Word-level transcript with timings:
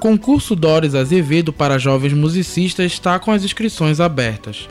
Concurso 0.00 0.54
Doris 0.54 0.94
Azevedo 0.94 1.52
para 1.52 1.78
jovens 1.78 2.12
musicistas 2.12 2.92
está 2.92 3.18
com 3.18 3.32
as 3.32 3.44
inscrições 3.44 4.00
abertas. 4.00 4.68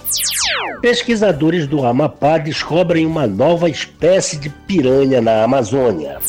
Pesquisadores 0.82 1.68
do 1.68 1.86
Amapá 1.86 2.38
descobrem 2.38 3.06
uma 3.06 3.28
nova 3.28 3.70
espécie 3.70 4.38
de 4.38 4.50
piranha 4.50 5.20
na 5.20 5.44
Amazônia. 5.44 6.20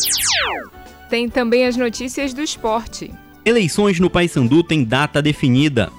Tem 1.08 1.28
também 1.28 1.66
as 1.66 1.76
notícias 1.76 2.34
do 2.34 2.42
esporte. 2.42 3.10
Eleições 3.44 4.00
no 4.00 4.10
Paysandu 4.10 4.62
têm 4.62 4.84
data 4.84 5.22
definida. 5.22 5.90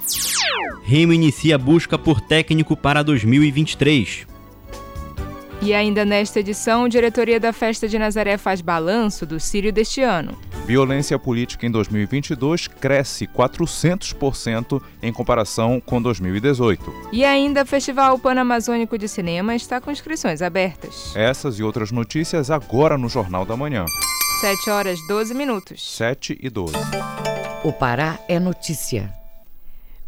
Remo 0.83 1.13
inicia 1.13 1.57
busca 1.57 1.97
por 1.97 2.19
técnico 2.19 2.75
para 2.75 3.03
2023. 3.03 4.27
E 5.61 5.73
ainda 5.73 6.05
nesta 6.05 6.39
edição, 6.39 6.85
a 6.85 6.89
diretoria 6.89 7.39
da 7.39 7.51
Festa 7.51 7.87
de 7.87 7.99
Nazaré 7.99 8.37
faz 8.37 8.61
balanço 8.61 9.25
do 9.25 9.39
Sírio 9.39 9.73
deste 9.73 10.01
ano. 10.01 10.37
Violência 10.69 11.17
política 11.17 11.65
em 11.65 11.71
2022 11.71 12.67
cresce 12.67 13.25
400% 13.25 14.79
em 15.01 15.11
comparação 15.11 15.81
com 15.83 15.99
2018. 15.99 17.09
E 17.11 17.25
ainda, 17.25 17.63
o 17.63 17.65
Festival 17.65 18.19
Panamazônico 18.19 18.95
de 18.95 19.07
Cinema 19.07 19.55
está 19.55 19.81
com 19.81 19.89
inscrições 19.89 20.43
abertas. 20.43 21.11
Essas 21.15 21.57
e 21.57 21.63
outras 21.63 21.91
notícias 21.91 22.51
agora 22.51 22.99
no 22.99 23.09
Jornal 23.09 23.47
da 23.47 23.57
Manhã. 23.57 23.83
7 24.41 24.69
horas 24.69 24.99
12 25.07 25.33
minutos. 25.33 25.97
7 25.97 26.37
e 26.39 26.51
12. 26.51 26.75
O 27.63 27.73
Pará 27.73 28.19
é 28.27 28.39
notícia. 28.39 29.18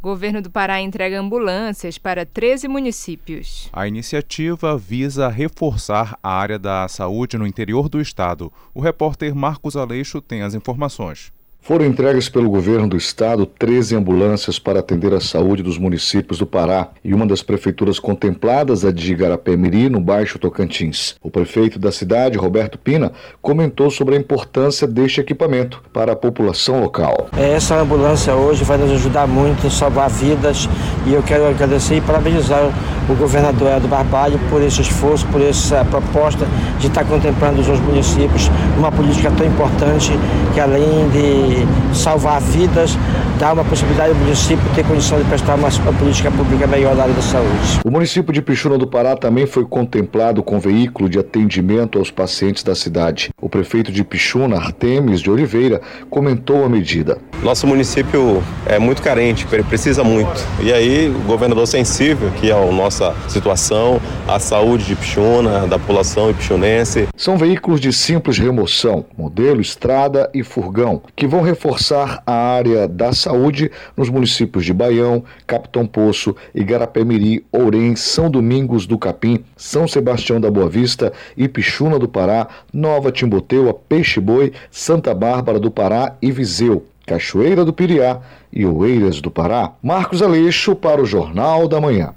Governo 0.01 0.41
do 0.41 0.49
Pará 0.49 0.81
entrega 0.81 1.19
ambulâncias 1.19 1.99
para 1.99 2.25
13 2.25 2.67
municípios. 2.67 3.69
A 3.71 3.87
iniciativa 3.87 4.75
visa 4.75 5.29
reforçar 5.29 6.17
a 6.23 6.33
área 6.33 6.57
da 6.57 6.87
saúde 6.87 7.37
no 7.37 7.45
interior 7.45 7.87
do 7.87 8.01
estado. 8.01 8.51
O 8.73 8.81
repórter 8.81 9.35
Marcos 9.35 9.77
Aleixo 9.77 10.19
tem 10.19 10.41
as 10.41 10.55
informações. 10.55 11.31
Foram 11.63 11.85
entregues 11.85 12.27
pelo 12.27 12.49
governo 12.49 12.87
do 12.87 12.97
estado 12.97 13.45
13 13.45 13.95
ambulâncias 13.95 14.57
para 14.57 14.79
atender 14.79 15.13
a 15.13 15.19
saúde 15.19 15.61
dos 15.61 15.77
municípios 15.77 16.39
do 16.39 16.47
Pará 16.47 16.87
e 17.03 17.13
uma 17.13 17.23
das 17.23 17.43
prefeituras 17.43 17.99
contempladas, 17.99 18.83
a 18.83 18.91
de 18.91 19.13
Igarapé-Miri, 19.13 19.87
no 19.87 20.01
Baixo 20.01 20.39
Tocantins. 20.39 21.15
O 21.21 21.29
prefeito 21.29 21.77
da 21.77 21.91
cidade, 21.91 22.35
Roberto 22.35 22.79
Pina, 22.79 23.11
comentou 23.43 23.91
sobre 23.91 24.15
a 24.15 24.17
importância 24.17 24.87
deste 24.87 25.21
equipamento 25.21 25.83
para 25.93 26.13
a 26.13 26.15
população 26.15 26.81
local. 26.81 27.29
Essa 27.37 27.79
ambulância 27.79 28.33
hoje 28.33 28.63
vai 28.63 28.79
nos 28.79 28.91
ajudar 28.93 29.27
muito 29.27 29.67
a 29.67 29.69
salvar 29.69 30.09
vidas 30.09 30.67
e 31.05 31.13
eu 31.13 31.21
quero 31.21 31.47
agradecer 31.47 31.97
e 31.97 32.01
parabenizar 32.01 32.71
o 33.07 33.15
governador 33.15 33.67
Eduardo 33.67 33.87
Barbalho 33.87 34.39
por 34.49 34.63
esse 34.63 34.81
esforço, 34.81 35.27
por 35.27 35.41
essa 35.41 35.85
proposta 35.85 36.47
de 36.79 36.87
estar 36.87 37.03
contemplando 37.05 37.61
os 37.61 37.79
municípios 37.81 38.49
numa 38.75 38.91
política 38.91 39.31
tão 39.37 39.45
importante 39.45 40.11
que 40.53 40.59
além 40.59 41.09
de 41.09 41.50
salvar 41.93 42.41
vidas, 42.41 42.97
dá 43.39 43.53
uma 43.53 43.63
possibilidade 43.63 44.11
ao 44.11 44.15
município 44.15 44.63
ter 44.75 44.85
condição 44.85 45.17
de 45.17 45.25
prestar 45.25 45.55
uma, 45.55 45.67
uma 45.67 45.93
política 45.93 46.31
pública 46.31 46.67
melhor 46.67 46.95
na 46.95 47.03
área 47.03 47.13
da 47.13 47.21
saúde. 47.21 47.79
O 47.83 47.91
município 47.91 48.33
de 48.33 48.41
Pixuna 48.41 48.77
do 48.77 48.87
Pará 48.87 49.15
também 49.15 49.45
foi 49.45 49.65
contemplado 49.65 50.43
com 50.43 50.59
veículo 50.59 51.09
de 51.09 51.19
atendimento 51.19 51.97
aos 51.97 52.11
pacientes 52.11 52.63
da 52.63 52.75
cidade. 52.75 53.29
O 53.41 53.49
prefeito 53.49 53.91
de 53.91 54.03
Pixuna, 54.03 54.57
Artemis 54.57 55.21
de 55.21 55.29
Oliveira, 55.29 55.81
comentou 56.09 56.63
a 56.63 56.69
medida. 56.69 57.17
Nosso 57.41 57.65
município 57.65 58.43
é 58.65 58.77
muito 58.77 59.01
carente, 59.01 59.45
precisa 59.45 60.03
muito. 60.03 60.45
E 60.61 60.71
aí, 60.71 61.09
o 61.09 61.27
governador 61.27 61.65
sensível 61.65 62.27
aqui 62.27 62.51
à 62.51 62.59
nossa 62.71 63.15
situação, 63.27 63.99
à 64.27 64.39
saúde 64.39 64.85
de 64.85 64.95
Pixuna, 64.95 65.67
da 65.67 65.79
população 65.79 66.29
ipixunense. 66.29 67.07
São 67.17 67.37
veículos 67.37 67.79
de 67.79 67.91
simples 67.91 68.37
remoção, 68.37 69.05
modelo 69.17 69.59
estrada 69.59 70.29
e 70.33 70.43
furgão, 70.43 71.01
que 71.15 71.27
vão 71.27 71.40
reforçar 71.41 72.21
a 72.25 72.33
área 72.33 72.87
da 72.87 73.13
saúde 73.13 73.71
nos 73.95 74.09
municípios 74.09 74.65
de 74.65 74.73
Baião, 74.73 75.23
Capitão 75.45 75.85
Poço, 75.85 76.35
Igarapé-Miri, 76.53 77.45
Ourém, 77.51 77.95
São 77.95 78.29
Domingos 78.29 78.85
do 78.85 78.97
Capim, 78.97 79.43
São 79.55 79.87
Sebastião 79.87 80.39
da 80.39 80.49
Boa 80.49 80.69
Vista, 80.69 81.11
Ipixuna 81.35 81.99
do 81.99 82.07
Pará, 82.07 82.47
Nova 82.73 83.11
Timboteua, 83.11 83.73
Peixe-Boi, 83.73 84.53
Santa 84.69 85.13
Bárbara 85.13 85.59
do 85.59 85.71
Pará 85.71 86.15
e 86.21 86.31
Viseu. 86.31 86.85
Cachoeira 87.05 87.65
do 87.65 87.73
Piriá 87.73 88.19
e 88.53 88.65
Oeiras 88.65 89.19
do 89.19 89.31
Pará. 89.31 89.73
Marcos 89.81 90.21
Aleixo 90.21 90.75
para 90.75 91.01
o 91.01 91.05
Jornal 91.05 91.67
da 91.67 91.81
Manhã. 91.81 92.13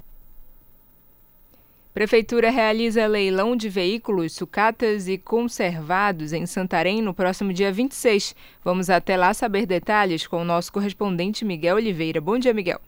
Prefeitura 1.95 2.51
realiza 2.51 3.07
leilão 3.07 3.55
de 3.55 3.69
veículos 3.69 4.35
sucatas 4.35 5.07
e 5.07 5.17
conservados 5.17 6.33
em 6.33 6.45
Santarém 6.45 7.01
no 7.01 7.15
próximo 7.15 7.53
dia 7.53 7.71
26. 7.71 8.35
Vamos 8.65 8.91
até 8.91 9.17
lá 9.17 9.33
saber 9.33 9.65
detalhes 9.65 10.27
com 10.27 10.43
o 10.43 10.45
nosso 10.45 10.73
correspondente 10.73 11.45
Miguel 11.45 11.77
Oliveira. 11.77 12.21
Bom 12.21 12.37
dia, 12.37 12.53
Miguel. 12.53 12.81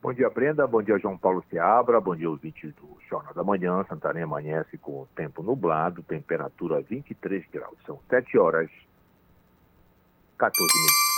Bom 0.00 0.12
dia, 0.12 0.30
Brenda. 0.30 0.64
Bom 0.68 0.80
dia, 0.80 0.96
João 1.00 1.18
Paulo 1.18 1.44
Seabra. 1.50 2.00
Bom 2.00 2.14
dia, 2.14 2.30
ouvintes 2.30 2.72
do 2.74 2.96
Jornal 3.10 3.34
da 3.34 3.42
Manhã. 3.42 3.84
Santarém 3.88 4.22
amanhece 4.22 4.78
com 4.78 5.02
o 5.02 5.08
tempo 5.16 5.42
nublado, 5.42 6.00
temperatura 6.04 6.80
23 6.80 7.44
graus. 7.52 7.76
São 7.84 7.98
7 8.08 8.38
horas 8.38 8.70
14 10.38 10.78
minutos. 10.78 11.11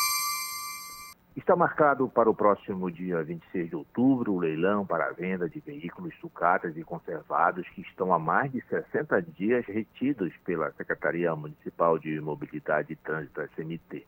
Está 1.37 1.57
marcado 1.57 2.09
para 2.09 2.31
o 2.31 2.35
próximo 2.35 2.89
dia 2.93 3.21
26 3.21 3.69
de 3.69 3.75
outubro 3.75 4.35
o 4.35 4.39
leilão 4.39 4.87
para 4.87 5.07
a 5.07 5.13
venda 5.13 5.49
de 5.49 5.59
veículos 5.59 6.15
sucatas 6.21 6.77
e 6.77 6.85
conservados 6.85 7.69
que 7.71 7.81
estão 7.81 8.15
há 8.15 8.21
mais 8.21 8.53
de 8.53 8.61
60 8.69 9.21
dias 9.21 9.67
retidos 9.67 10.33
pela 10.45 10.71
Secretaria 10.75 11.35
Municipal 11.35 11.99
de 11.99 12.21
Mobilidade 12.21 12.93
e 12.93 12.97
Trânsito 12.97 13.43
SMT. 13.43 14.07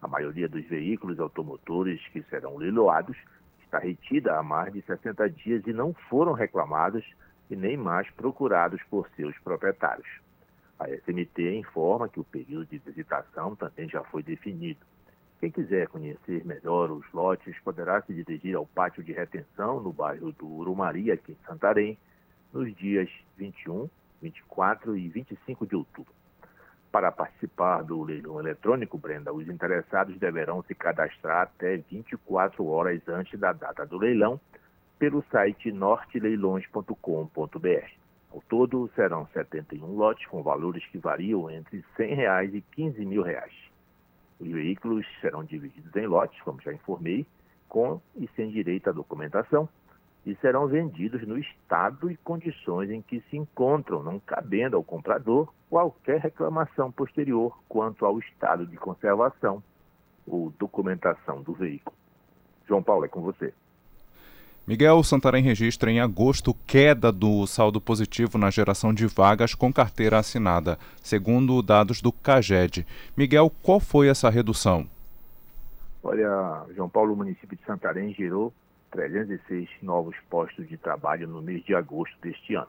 A 0.00 0.06
maioria 0.06 0.48
dos 0.48 0.64
veículos 0.66 1.18
automotores 1.18 2.00
que 2.12 2.22
serão 2.30 2.56
leiloados 2.56 3.16
está 3.64 3.80
retida 3.80 4.38
há 4.38 4.42
mais 4.42 4.72
de 4.72 4.82
60 4.82 5.30
dias 5.30 5.66
e 5.66 5.72
não 5.72 5.92
foram 6.08 6.32
reclamados 6.32 7.04
e 7.50 7.56
nem 7.56 7.76
mais 7.76 8.08
procurados 8.12 8.80
por 8.84 9.08
seus 9.16 9.36
proprietários. 9.40 10.08
A 10.78 10.88
SMT 10.88 11.56
informa 11.56 12.08
que 12.08 12.20
o 12.20 12.24
período 12.24 12.66
de 12.66 12.78
visitação 12.78 13.56
também 13.56 13.88
já 13.88 14.04
foi 14.04 14.22
definido. 14.22 14.91
Quem 15.42 15.50
quiser 15.50 15.88
conhecer 15.88 16.44
melhor 16.44 16.92
os 16.92 17.04
lotes 17.12 17.58
poderá 17.64 18.00
se 18.02 18.14
dirigir 18.14 18.54
ao 18.54 18.64
pátio 18.64 19.02
de 19.02 19.10
retenção 19.10 19.80
no 19.80 19.92
bairro 19.92 20.30
do 20.30 20.46
Urumari, 20.46 21.10
aqui 21.10 21.32
em 21.32 21.38
Santarém, 21.44 21.98
nos 22.52 22.72
dias 22.76 23.10
21, 23.36 23.90
24 24.22 24.96
e 24.96 25.08
25 25.08 25.66
de 25.66 25.74
outubro. 25.74 26.14
Para 26.92 27.10
participar 27.10 27.82
do 27.82 28.04
leilão 28.04 28.38
eletrônico, 28.38 28.96
Brenda, 28.96 29.32
os 29.32 29.48
interessados 29.48 30.16
deverão 30.16 30.62
se 30.62 30.76
cadastrar 30.76 31.42
até 31.42 31.76
24 31.76 32.64
horas 32.64 33.02
antes 33.08 33.36
da 33.40 33.52
data 33.52 33.84
do 33.84 33.98
leilão 33.98 34.40
pelo 34.96 35.24
site 35.24 35.72
norteleilões.com.br. 35.72 37.90
Ao 38.32 38.40
todo, 38.48 38.88
serão 38.94 39.26
71 39.32 39.96
lotes 39.96 40.24
com 40.28 40.40
valores 40.40 40.86
que 40.86 40.98
variam 40.98 41.50
entre 41.50 41.84
100 41.96 42.14
reais 42.14 42.54
e 42.54 42.60
15 42.60 43.04
mil 43.04 43.24
reais. 43.24 43.71
Os 44.42 44.48
veículos 44.48 45.06
serão 45.20 45.44
divididos 45.44 45.94
em 45.94 46.04
lotes, 46.04 46.42
como 46.42 46.60
já 46.60 46.72
informei, 46.72 47.24
com 47.68 48.00
e 48.16 48.28
sem 48.34 48.50
direito 48.50 48.90
à 48.90 48.92
documentação. 48.92 49.68
e 50.24 50.36
serão 50.36 50.68
vendidos 50.68 51.26
no 51.26 51.36
estado 51.36 52.08
e 52.08 52.16
condições 52.18 52.88
em 52.90 53.02
que 53.02 53.20
se 53.22 53.36
encontram, 53.36 54.04
não 54.04 54.20
cabendo 54.20 54.76
ao 54.76 54.84
comprador 54.84 55.52
qualquer 55.68 56.20
reclamação 56.20 56.92
posterior 56.92 57.58
quanto 57.68 58.06
ao 58.06 58.20
estado 58.20 58.64
de 58.64 58.76
conservação 58.76 59.60
ou 60.24 60.50
documentação 60.50 61.42
do 61.42 61.52
veículo. 61.52 61.96
João 62.68 62.84
Paulo, 62.84 63.04
é 63.04 63.08
com 63.08 63.20
você. 63.20 63.52
Miguel 64.64 65.02
Santarém 65.02 65.42
registra 65.42 65.90
em 65.90 65.98
agosto 65.98 66.54
queda 66.64 67.10
do 67.10 67.44
saldo 67.48 67.80
positivo 67.80 68.38
na 68.38 68.48
geração 68.48 68.94
de 68.94 69.08
vagas 69.08 69.56
com 69.56 69.72
carteira 69.72 70.18
assinada, 70.18 70.78
segundo 71.02 71.60
dados 71.62 72.00
do 72.00 72.12
CAGED. 72.12 72.86
Miguel, 73.16 73.50
qual 73.60 73.80
foi 73.80 74.08
essa 74.08 74.30
redução? 74.30 74.86
Olha, 76.00 76.64
João 76.76 76.88
Paulo, 76.88 77.12
o 77.12 77.16
município 77.16 77.56
de 77.56 77.64
Santarém 77.64 78.14
gerou 78.14 78.52
306 78.92 79.68
novos 79.82 80.14
postos 80.30 80.68
de 80.68 80.76
trabalho 80.76 81.26
no 81.26 81.42
mês 81.42 81.64
de 81.64 81.74
agosto 81.74 82.16
deste 82.22 82.54
ano. 82.54 82.68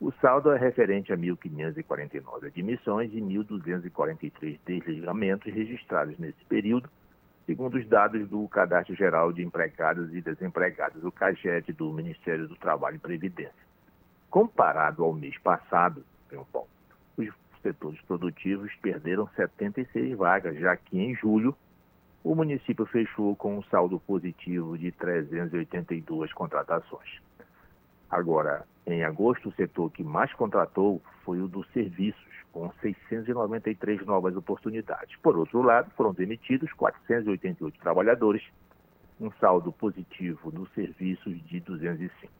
O 0.00 0.12
saldo 0.20 0.52
é 0.52 0.58
referente 0.58 1.12
a 1.12 1.16
1.549 1.16 2.46
admissões 2.46 3.10
e 3.12 3.20
1.243 3.20 4.58
desligamentos 4.64 5.52
registrados 5.52 6.16
nesse 6.18 6.44
período, 6.48 6.88
segundo 7.46 7.78
os 7.78 7.86
dados 7.88 8.28
do 8.28 8.46
Cadastro 8.48 8.94
Geral 8.96 9.32
de 9.32 9.42
Empregados 9.42 10.12
e 10.12 10.20
Desempregados, 10.20 11.02
o 11.04 11.12
CAGED 11.12 11.72
do 11.72 11.92
Ministério 11.92 12.48
do 12.48 12.56
Trabalho 12.56 12.96
e 12.96 12.98
Previdência. 12.98 13.54
Comparado 14.28 15.04
ao 15.04 15.14
mês 15.14 15.38
passado, 15.38 16.04
Paulo, 16.52 16.68
os 17.16 17.28
setores 17.62 18.00
produtivos 18.02 18.74
perderam 18.82 19.28
76 19.28 20.16
vagas, 20.18 20.58
já 20.58 20.76
que 20.76 20.98
em 20.98 21.14
julho 21.14 21.56
o 22.24 22.34
município 22.34 22.84
fechou 22.86 23.36
com 23.36 23.56
um 23.56 23.62
saldo 23.64 24.00
positivo 24.00 24.76
de 24.76 24.90
382 24.90 26.32
contratações. 26.32 27.22
Agora, 28.10 28.66
em 28.84 29.04
agosto, 29.04 29.48
o 29.48 29.52
setor 29.52 29.90
que 29.92 30.02
mais 30.02 30.32
contratou 30.34 31.00
foi 31.24 31.40
o 31.40 31.46
dos 31.46 31.68
serviços, 31.72 32.25
com 32.56 32.72
693 32.80 34.06
novas 34.06 34.34
oportunidades. 34.34 35.14
Por 35.16 35.36
outro 35.36 35.60
lado, 35.60 35.90
foram 35.90 36.14
demitidos 36.14 36.72
488 36.72 37.78
trabalhadores, 37.78 38.42
um 39.20 39.30
saldo 39.32 39.70
positivo 39.70 40.50
nos 40.50 40.72
serviços 40.72 41.38
de 41.46 41.60
205. 41.60 42.32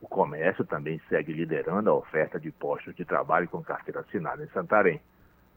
O 0.00 0.08
comércio 0.08 0.64
também 0.64 1.00
segue 1.08 1.32
liderando 1.32 1.90
a 1.90 1.94
oferta 1.94 2.40
de 2.40 2.50
postos 2.50 2.92
de 2.96 3.04
trabalho 3.04 3.48
com 3.48 3.62
carteira 3.62 4.00
assinada 4.00 4.42
em 4.42 4.48
Santarém 4.48 5.00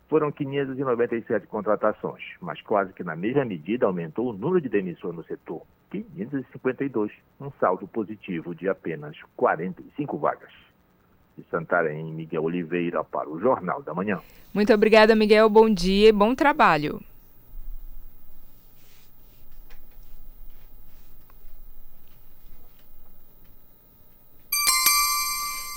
foram 0.08 0.32
597 0.32 1.48
contratações, 1.48 2.24
mas 2.40 2.62
quase 2.62 2.94
que 2.94 3.04
na 3.04 3.16
mesma 3.16 3.44
medida 3.44 3.88
aumentou 3.88 4.30
o 4.30 4.34
número 4.34 4.62
de 4.62 4.70
demissões 4.70 5.16
no 5.16 5.24
setor, 5.24 5.64
552, 5.90 7.12
um 7.42 7.50
saldo 7.60 7.88
positivo 7.88 8.54
de 8.54 8.70
apenas 8.70 9.18
45 9.36 10.16
vagas. 10.20 10.54
De 11.38 11.44
Santarém, 11.52 12.06
Miguel 12.06 12.44
Oliveira 12.44 13.04
para 13.04 13.30
o 13.30 13.40
Jornal 13.40 13.82
da 13.82 13.94
Manhã. 13.94 14.20
Muito 14.54 14.74
obrigada, 14.74 15.16
Miguel. 15.16 15.50
Bom 15.50 15.70
dia 15.70 16.10
e 16.10 16.12
bom 16.12 16.34
trabalho. 16.34 17.02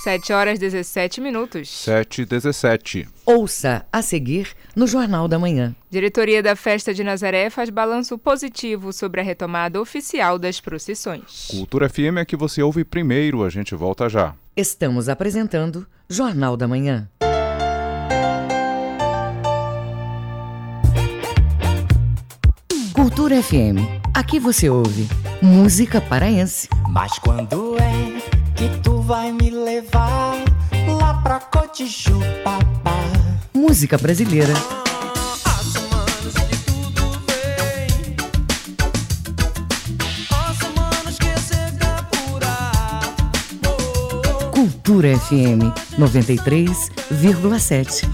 7 0.08 0.32
horas 0.32 0.58
17 0.58 1.20
minutos. 1.20 1.68
7 1.68 2.22
e 2.22 2.24
17. 2.24 3.06
Ouça 3.26 3.84
a 3.92 4.00
seguir 4.00 4.54
no 4.74 4.86
Jornal 4.86 5.28
da 5.28 5.38
Manhã. 5.38 5.74
Diretoria 5.90 6.42
da 6.42 6.56
Festa 6.56 6.94
de 6.94 7.04
Nazaré 7.04 7.50
faz 7.50 7.68
balanço 7.68 8.16
positivo 8.16 8.90
sobre 8.90 9.20
a 9.20 9.24
retomada 9.24 9.78
oficial 9.78 10.38
das 10.38 10.60
procissões. 10.60 11.48
Cultura 11.50 11.90
FM 11.90 12.16
é 12.20 12.24
que 12.24 12.36
você 12.36 12.62
ouve 12.62 12.84
primeiro, 12.84 13.44
a 13.44 13.50
gente 13.50 13.74
volta 13.74 14.08
já. 14.08 14.34
Estamos 14.58 15.08
apresentando 15.08 15.86
Jornal 16.10 16.56
da 16.56 16.66
Manhã. 16.66 17.08
Cultura 22.92 23.40
FM. 23.40 23.86
Aqui 24.12 24.40
você 24.40 24.68
ouve 24.68 25.06
música 25.40 26.00
paraense. 26.00 26.68
Mas 26.90 27.20
quando 27.20 27.76
é 27.78 28.20
que 28.56 28.68
tu 28.80 29.00
vai 29.00 29.30
me 29.30 29.48
levar 29.48 30.34
lá 30.88 31.14
pra 31.22 31.38
Cotijupapá. 31.38 32.98
Música 33.54 33.96
brasileira. 33.96 34.54
Cultura 44.88 45.12
FM 45.18 45.68
93,7. 45.98 48.08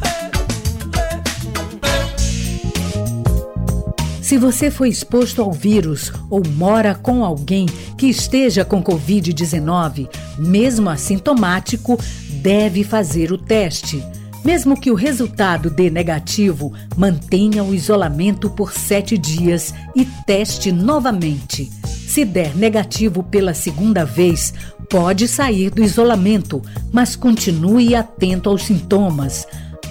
Se 4.21 4.37
você 4.37 4.73
foi 4.73 4.89
exposto 4.89 5.41
ao 5.41 5.53
vírus 5.53 6.13
ou 6.29 6.43
mora 6.45 6.97
com 6.97 7.25
alguém 7.25 7.67
que 7.97 8.09
esteja 8.09 8.65
com 8.65 8.83
Covid-19, 8.83 10.09
mesmo 10.37 10.91
assintomático, 10.91 11.97
deve 12.43 12.83
fazer 12.83 13.31
o 13.31 13.39
teste. 13.39 14.03
Mesmo 14.45 14.77
que 14.77 14.91
o 14.91 14.97
resultado 14.97 15.71
dê 15.71 15.89
negativo, 15.89 16.73
mantenha 16.97 17.63
o 17.63 17.73
isolamento 17.73 18.51
por 18.51 18.73
sete 18.73 19.17
dias 19.17 19.73
e 19.95 20.05
teste 20.27 20.73
novamente. 20.73 21.71
Se 22.15 22.25
der 22.25 22.55
negativo 22.55 23.25
pela 23.25 23.53
segunda 23.53 24.05
vez, 24.05 24.55
pode 24.89 25.27
sair 25.27 25.69
do 25.69 25.83
isolamento, 25.83 26.63
mas 26.93 27.17
continue 27.17 27.97
atento 27.97 28.49
aos 28.49 28.63
sintomas. 28.63 29.45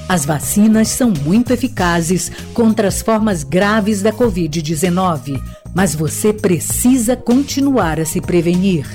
As 0.07 0.23
vacinas 0.23 0.87
são 0.87 1.11
muito 1.25 1.51
eficazes 1.51 2.31
contra 2.53 2.87
as 2.87 3.01
formas 3.01 3.43
graves 3.43 4.01
da 4.01 4.13
Covid-19, 4.13 5.37
mas 5.75 5.93
você 5.93 6.31
precisa 6.31 7.17
continuar 7.17 7.99
a 7.99 8.05
se 8.05 8.21
prevenir. 8.21 8.87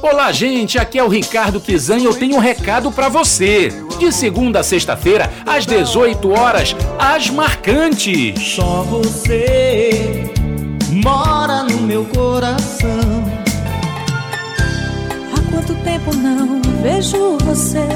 Olá, 0.00 0.32
gente, 0.32 0.78
aqui 0.78 0.98
é 0.98 1.04
o 1.04 1.08
Ricardo 1.08 1.60
Kizan 1.60 1.98
e 1.98 2.06
eu 2.06 2.14
tenho 2.14 2.36
um 2.36 2.40
recado 2.40 2.90
para 2.90 3.10
você. 3.10 3.70
De 3.98 4.10
segunda 4.10 4.60
a 4.60 4.64
sexta-feira, 4.64 5.30
às 5.44 5.66
18 5.66 6.30
horas, 6.30 6.74
as 6.98 7.28
marcantes. 7.28 8.54
Só 8.54 8.82
você 8.84 10.32
mora 10.90 11.64
no 11.64 11.82
meu 11.82 12.06
coração 12.06 13.05
quanto 15.56 15.74
tempo 15.76 16.14
não 16.14 16.60
vejo 16.82 17.38
você. 17.38 17.88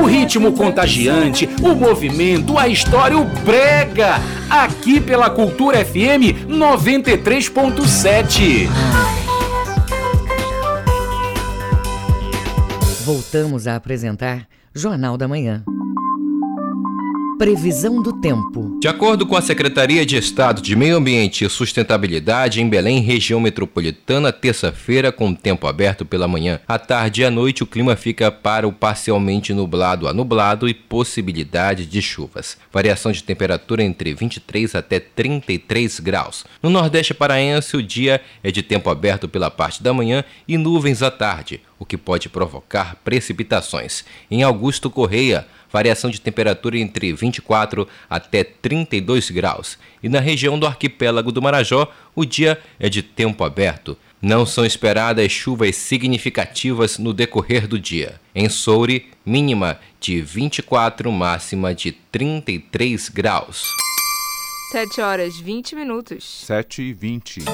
O 0.00 0.06
ritmo 0.06 0.52
contagiante, 0.52 1.48
o 1.60 1.74
movimento, 1.74 2.56
a 2.56 2.68
história, 2.68 3.18
o 3.18 3.24
brega. 3.24 4.20
Aqui 4.48 5.00
pela 5.00 5.28
Cultura 5.28 5.84
FM 5.84 6.46
93.7. 6.48 8.68
Voltamos 13.04 13.66
a 13.66 13.74
apresentar 13.76 14.46
Jornal 14.72 15.18
da 15.18 15.26
Manhã. 15.26 15.64
Previsão 17.38 18.00
do 18.00 18.14
tempo. 18.14 18.78
De 18.80 18.88
acordo 18.88 19.26
com 19.26 19.36
a 19.36 19.42
Secretaria 19.42 20.06
de 20.06 20.16
Estado 20.16 20.62
de 20.62 20.74
Meio 20.74 20.96
Ambiente 20.96 21.44
e 21.44 21.50
Sustentabilidade, 21.50 22.62
em 22.62 22.68
Belém, 22.68 23.02
região 23.02 23.38
metropolitana, 23.38 24.32
terça-feira, 24.32 25.12
com 25.12 25.34
tempo 25.34 25.66
aberto 25.66 26.06
pela 26.06 26.26
manhã. 26.26 26.60
À 26.66 26.78
tarde 26.78 27.20
e 27.20 27.24
à 27.26 27.30
noite, 27.30 27.62
o 27.62 27.66
clima 27.66 27.94
fica 27.94 28.32
para 28.32 28.66
o 28.66 28.72
parcialmente 28.72 29.52
nublado 29.52 30.08
a 30.08 30.14
nublado 30.14 30.66
e 30.66 30.72
possibilidade 30.72 31.84
de 31.84 32.00
chuvas. 32.00 32.56
Variação 32.72 33.12
de 33.12 33.22
temperatura 33.22 33.82
entre 33.82 34.14
23 34.14 34.74
até 34.74 34.98
33 34.98 36.00
graus. 36.00 36.46
No 36.62 36.70
Nordeste 36.70 37.12
paraense, 37.12 37.76
o 37.76 37.82
dia 37.82 38.18
é 38.42 38.50
de 38.50 38.62
tempo 38.62 38.88
aberto 38.88 39.28
pela 39.28 39.50
parte 39.50 39.82
da 39.82 39.92
manhã 39.92 40.24
e 40.48 40.56
nuvens 40.56 41.02
à 41.02 41.10
tarde, 41.10 41.60
o 41.78 41.84
que 41.84 41.96
pode 41.96 42.28
provocar 42.28 42.96
precipitações. 43.04 44.04
Em 44.30 44.42
Augusto 44.42 44.90
Correia, 44.90 45.46
variação 45.70 46.10
de 46.10 46.20
temperatura 46.20 46.78
entre 46.78 47.12
24 47.12 47.86
até 48.08 48.42
32 48.44 49.30
graus. 49.30 49.78
E 50.02 50.08
na 50.08 50.20
região 50.20 50.58
do 50.58 50.66
arquipélago 50.66 51.30
do 51.30 51.42
Marajó, 51.42 51.92
o 52.14 52.24
dia 52.24 52.60
é 52.78 52.88
de 52.88 53.02
tempo 53.02 53.44
aberto. 53.44 53.96
Não 54.20 54.46
são 54.46 54.64
esperadas 54.64 55.30
chuvas 55.30 55.76
significativas 55.76 56.98
no 56.98 57.12
decorrer 57.12 57.68
do 57.68 57.78
dia. 57.78 58.18
Em 58.34 58.48
Soure, 58.48 59.06
mínima 59.24 59.78
de 60.00 60.20
24, 60.20 61.12
máxima 61.12 61.74
de 61.74 61.92
33 61.92 63.10
graus. 63.10 63.62
7 64.72 65.00
horas 65.00 65.38
20 65.38 65.76
minutos. 65.76 66.24
7 66.46 66.82
e 66.82 66.92
20. 66.92 67.44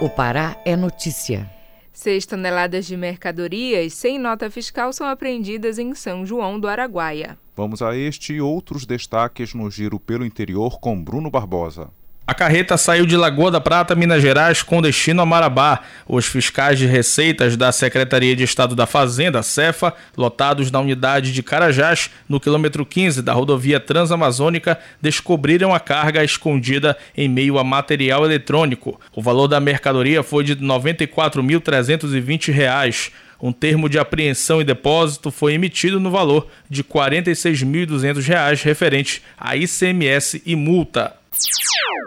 O 0.00 0.08
Pará 0.08 0.56
é 0.64 0.76
notícia. 0.76 1.59
6 1.92 2.26
toneladas 2.26 2.86
de 2.86 2.96
mercadorias 2.96 3.92
sem 3.94 4.18
nota 4.18 4.50
fiscal 4.50 4.92
são 4.92 5.06
apreendidas 5.06 5.78
em 5.78 5.94
São 5.94 6.24
João 6.24 6.58
do 6.58 6.68
Araguaia. 6.68 7.38
Vamos 7.56 7.82
a 7.82 7.96
este 7.96 8.34
e 8.34 8.40
outros 8.40 8.86
destaques 8.86 9.52
no 9.54 9.70
Giro 9.70 9.98
pelo 10.00 10.24
Interior 10.24 10.80
com 10.80 11.02
Bruno 11.02 11.30
Barbosa. 11.30 11.90
A 12.30 12.32
carreta 12.32 12.76
saiu 12.76 13.06
de 13.06 13.16
Lagoa 13.16 13.50
da 13.50 13.60
Prata, 13.60 13.96
Minas 13.96 14.22
Gerais, 14.22 14.62
com 14.62 14.80
destino 14.80 15.20
a 15.20 15.26
Marabá. 15.26 15.80
Os 16.06 16.26
fiscais 16.26 16.78
de 16.78 16.86
receitas 16.86 17.56
da 17.56 17.72
Secretaria 17.72 18.36
de 18.36 18.44
Estado 18.44 18.76
da 18.76 18.86
Fazenda, 18.86 19.42
CEFA, 19.42 19.92
lotados 20.16 20.70
na 20.70 20.78
unidade 20.78 21.32
de 21.32 21.42
Carajás, 21.42 22.08
no 22.28 22.38
quilômetro 22.38 22.86
15 22.86 23.20
da 23.20 23.32
rodovia 23.32 23.80
Transamazônica, 23.80 24.78
descobriram 25.02 25.74
a 25.74 25.80
carga 25.80 26.22
escondida 26.22 26.96
em 27.16 27.28
meio 27.28 27.58
a 27.58 27.64
material 27.64 28.24
eletrônico. 28.24 29.00
O 29.12 29.20
valor 29.20 29.48
da 29.48 29.58
mercadoria 29.58 30.22
foi 30.22 30.44
de 30.44 30.52
R$ 30.52 30.60
94.320. 30.60 33.10
Um 33.42 33.52
termo 33.52 33.88
de 33.88 33.98
apreensão 33.98 34.60
e 34.60 34.64
depósito 34.64 35.30
foi 35.30 35.54
emitido 35.54 35.98
no 35.98 36.10
valor 36.10 36.46
de 36.68 36.82
R$ 36.82 36.88
46.200 36.88 38.62
referente 38.62 39.22
a 39.38 39.56
ICMS 39.56 40.42
e 40.44 40.54
multa. 40.54 41.16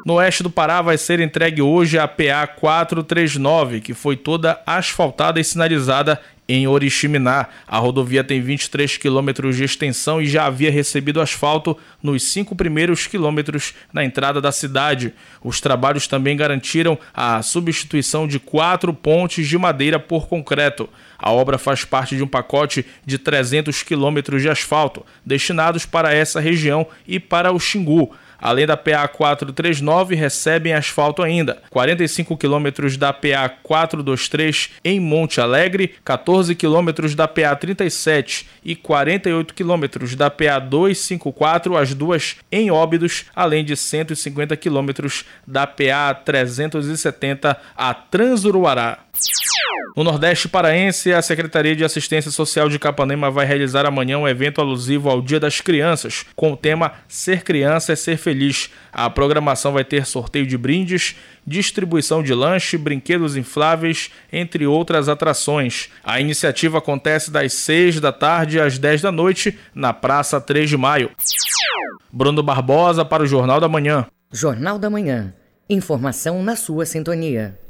No 0.05 0.15
oeste 0.15 0.43
do 0.43 0.49
Pará 0.49 0.81
vai 0.81 0.97
ser 0.97 1.19
entregue 1.21 1.61
hoje 1.61 1.97
a 1.97 2.07
PA 2.07 2.45
439, 2.45 3.79
que 3.79 3.93
foi 3.93 4.17
toda 4.17 4.61
asfaltada 4.65 5.39
e 5.39 5.43
sinalizada 5.43 6.19
em 6.47 6.67
Oriximiná. 6.67 7.47
A 7.67 7.77
rodovia 7.77 8.23
tem 8.23 8.41
23 8.41 8.97
quilômetros 8.97 9.55
de 9.55 9.63
extensão 9.63 10.21
e 10.21 10.25
já 10.25 10.45
havia 10.45 10.71
recebido 10.71 11.21
asfalto 11.21 11.77
nos 12.01 12.23
cinco 12.23 12.55
primeiros 12.55 13.07
quilômetros 13.07 13.73
na 13.91 14.03
entrada 14.03 14.41
da 14.41 14.51
cidade. 14.51 15.13
Os 15.43 15.61
trabalhos 15.61 16.07
também 16.07 16.35
garantiram 16.35 16.97
a 17.13 17.41
substituição 17.41 18.27
de 18.27 18.39
quatro 18.39 18.93
pontes 18.93 19.47
de 19.47 19.57
madeira 19.57 19.99
por 19.99 20.27
concreto. 20.27 20.89
A 21.17 21.31
obra 21.31 21.57
faz 21.57 21.85
parte 21.85 22.17
de 22.17 22.23
um 22.23 22.27
pacote 22.27 22.85
de 23.05 23.17
300 23.17 23.81
quilômetros 23.83 24.41
de 24.41 24.49
asfalto, 24.49 25.05
destinados 25.25 25.85
para 25.85 26.13
essa 26.13 26.39
região 26.39 26.85
e 27.07 27.19
para 27.19 27.51
o 27.51 27.59
Xingu. 27.59 28.13
Além 28.43 28.65
da 28.65 28.75
PA 28.75 29.07
439, 29.07 30.15
recebem 30.15 30.73
asfalto 30.73 31.23
ainda. 31.23 31.59
45 31.69 32.35
quilômetros 32.35 32.97
da 32.97 33.13
PA 33.13 33.47
423 33.47 34.71
em 34.83 34.99
Monte 34.99 35.39
Alegre, 35.39 35.95
14 36.03 36.53
quilômetros 36.53 37.15
da 37.15 37.25
PA 37.25 37.55
37 37.55 38.49
e 38.61 38.75
48 38.75 39.53
quilômetros 39.53 40.13
da 40.13 40.29
PA 40.29 40.59
254, 40.59 41.77
as 41.77 41.93
duas 41.93 42.35
em 42.51 42.69
Óbidos, 42.69 43.27
além 43.33 43.63
de 43.63 43.77
150 43.77 44.57
quilômetros 44.57 45.23
da 45.47 45.65
PA 45.65 46.13
370 46.13 47.57
a 47.77 47.93
Transuruará. 47.93 48.99
No 49.95 50.03
Nordeste 50.03 50.47
Paraense, 50.47 51.13
a 51.13 51.21
Secretaria 51.21 51.75
de 51.75 51.83
Assistência 51.83 52.31
Social 52.31 52.67
de 52.67 52.79
Capanema 52.79 53.29
vai 53.29 53.45
realizar 53.45 53.85
amanhã 53.85 54.17
um 54.17 54.27
evento 54.27 54.59
alusivo 54.59 55.07
ao 55.07 55.21
Dia 55.21 55.39
das 55.39 55.61
Crianças, 55.61 56.25
com 56.35 56.51
o 56.51 56.57
tema 56.57 56.93
Ser 57.07 57.43
Criança 57.43 57.93
é 57.93 57.95
Ser 57.95 58.17
Feliz. 58.17 58.71
A 58.91 59.07
programação 59.07 59.71
vai 59.71 59.83
ter 59.83 60.07
sorteio 60.07 60.47
de 60.47 60.57
brindes, 60.57 61.15
distribuição 61.45 62.23
de 62.23 62.33
lanche, 62.33 62.75
brinquedos 62.75 63.37
infláveis, 63.37 64.09
entre 64.31 64.65
outras 64.65 65.07
atrações. 65.07 65.89
A 66.03 66.19
iniciativa 66.19 66.79
acontece 66.79 67.29
das 67.29 67.53
6 67.53 67.99
da 67.99 68.11
tarde 68.11 68.59
às 68.59 68.79
10 68.79 69.03
da 69.03 69.11
noite, 69.11 69.59
na 69.75 69.93
Praça 69.93 70.41
3 70.41 70.67
de 70.67 70.77
Maio. 70.77 71.11
Bruno 72.11 72.41
Barbosa 72.41 73.05
para 73.05 73.21
o 73.21 73.27
Jornal 73.27 73.59
da 73.59 73.69
Manhã. 73.69 74.07
Jornal 74.31 74.79
da 74.79 74.89
Manhã. 74.89 75.35
Informação 75.69 76.41
na 76.41 76.55
sua 76.55 76.85
sintonia. 76.85 77.62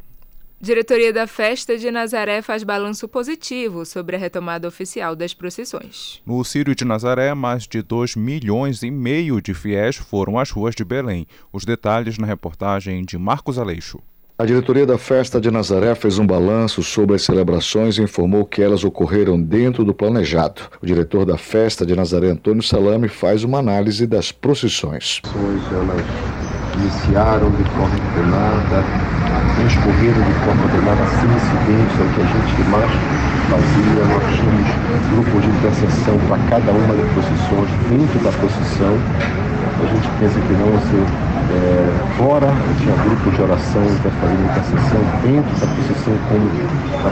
Diretoria 0.63 1.11
da 1.11 1.27
Festa 1.27 1.77
de 1.77 1.91
Nazaré 1.91 2.41
faz 2.41 2.63
balanço 2.63 3.05
positivo 3.05 3.85
sobre 3.85 4.15
a 4.15 4.19
retomada 4.19 4.65
oficial 4.65 5.13
das 5.13 5.33
procissões. 5.33 6.21
No 6.25 6.41
Círio 6.45 6.73
de 6.73 6.85
Nazaré, 6.85 7.33
mais 7.33 7.67
de 7.67 7.81
2 7.81 8.15
milhões 8.15 8.81
e 8.81 8.89
meio 8.89 9.41
de 9.41 9.53
fiéis 9.53 9.97
foram 9.97 10.39
às 10.39 10.51
ruas 10.51 10.73
de 10.73 10.85
Belém. 10.85 11.27
Os 11.51 11.65
detalhes 11.65 12.17
na 12.17 12.25
reportagem 12.25 13.03
de 13.03 13.17
Marcos 13.17 13.59
Aleixo. 13.59 13.99
A 14.37 14.45
diretoria 14.45 14.85
da 14.85 14.97
Festa 14.97 15.41
de 15.41 15.51
Nazaré 15.51 15.93
fez 15.95 16.17
um 16.17 16.25
balanço 16.25 16.81
sobre 16.81 17.17
as 17.17 17.23
celebrações 17.23 17.97
e 17.97 18.01
informou 18.01 18.45
que 18.45 18.61
elas 18.61 18.85
ocorreram 18.85 19.37
dentro 19.41 19.83
do 19.83 19.93
planejado. 19.93 20.61
O 20.81 20.85
diretor 20.85 21.25
da 21.25 21.37
Festa 21.37 21.85
de 21.85 21.93
Nazaré, 21.93 22.29
Antônio 22.29 22.63
Salame, 22.63 23.09
faz 23.09 23.43
uma 23.43 23.59
análise 23.59 24.07
das 24.07 24.31
procissões. 24.31 25.21
Elas 25.25 26.52
iniciaram 26.77 27.49
de 27.51 27.63
forma 27.71 27.93
ordenada, 27.93 28.83
transcorreram 29.55 30.21
de 30.23 30.33
forma 30.45 30.63
ordenada 30.65 31.03
sem 31.19 31.29
incidentes, 31.29 31.95
é 31.99 32.03
o 32.03 32.09
que 32.13 32.21
a 32.21 32.29
gente 32.29 32.53
mais 32.69 32.91
fazia. 33.49 34.01
Nós 34.09 34.23
tínhamos 34.33 34.69
grupos 35.13 35.41
de 35.41 35.49
intercessão 35.49 36.15
para 36.27 36.37
cada 36.49 36.71
uma 36.71 36.93
das 36.93 37.07
procissões, 37.13 37.69
dentro 37.89 38.19
da 38.23 38.31
procissão. 38.31 38.93
A 39.73 39.85
gente 39.85 40.07
pensa 40.19 40.39
que 40.39 40.53
não, 40.53 40.71
ser 40.89 41.33
é, 41.53 42.17
fora, 42.17 42.47
tinha 42.79 42.95
grupos 42.95 43.35
de 43.35 43.41
oração 43.41 43.83
para 44.01 44.31
intercessão 44.31 45.01
dentro 45.21 45.53
da 45.59 45.67
procissão, 45.67 46.13
como 46.29 46.47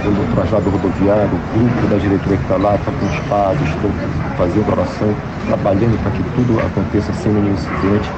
vendo 0.02 0.22
o 0.24 0.36
trajado 0.36 0.70
rodoviário, 0.70 1.30
o 1.30 1.60
grupo 1.60 1.88
da 1.88 1.98
diretoria 1.98 2.38
que 2.38 2.44
está 2.44 2.58
lá, 2.58 2.76
está 2.76 2.92
com 2.92 3.06
espadas, 3.14 3.68
estão 3.68 3.92
fazendo 4.38 4.72
oração, 4.72 5.14
trabalhando 5.48 6.02
para 6.02 6.12
que 6.12 6.24
tudo 6.36 6.60
aconteça 6.60 7.14
sem 7.14 7.32
nenhum 7.32 7.54
incidente. 7.54 8.10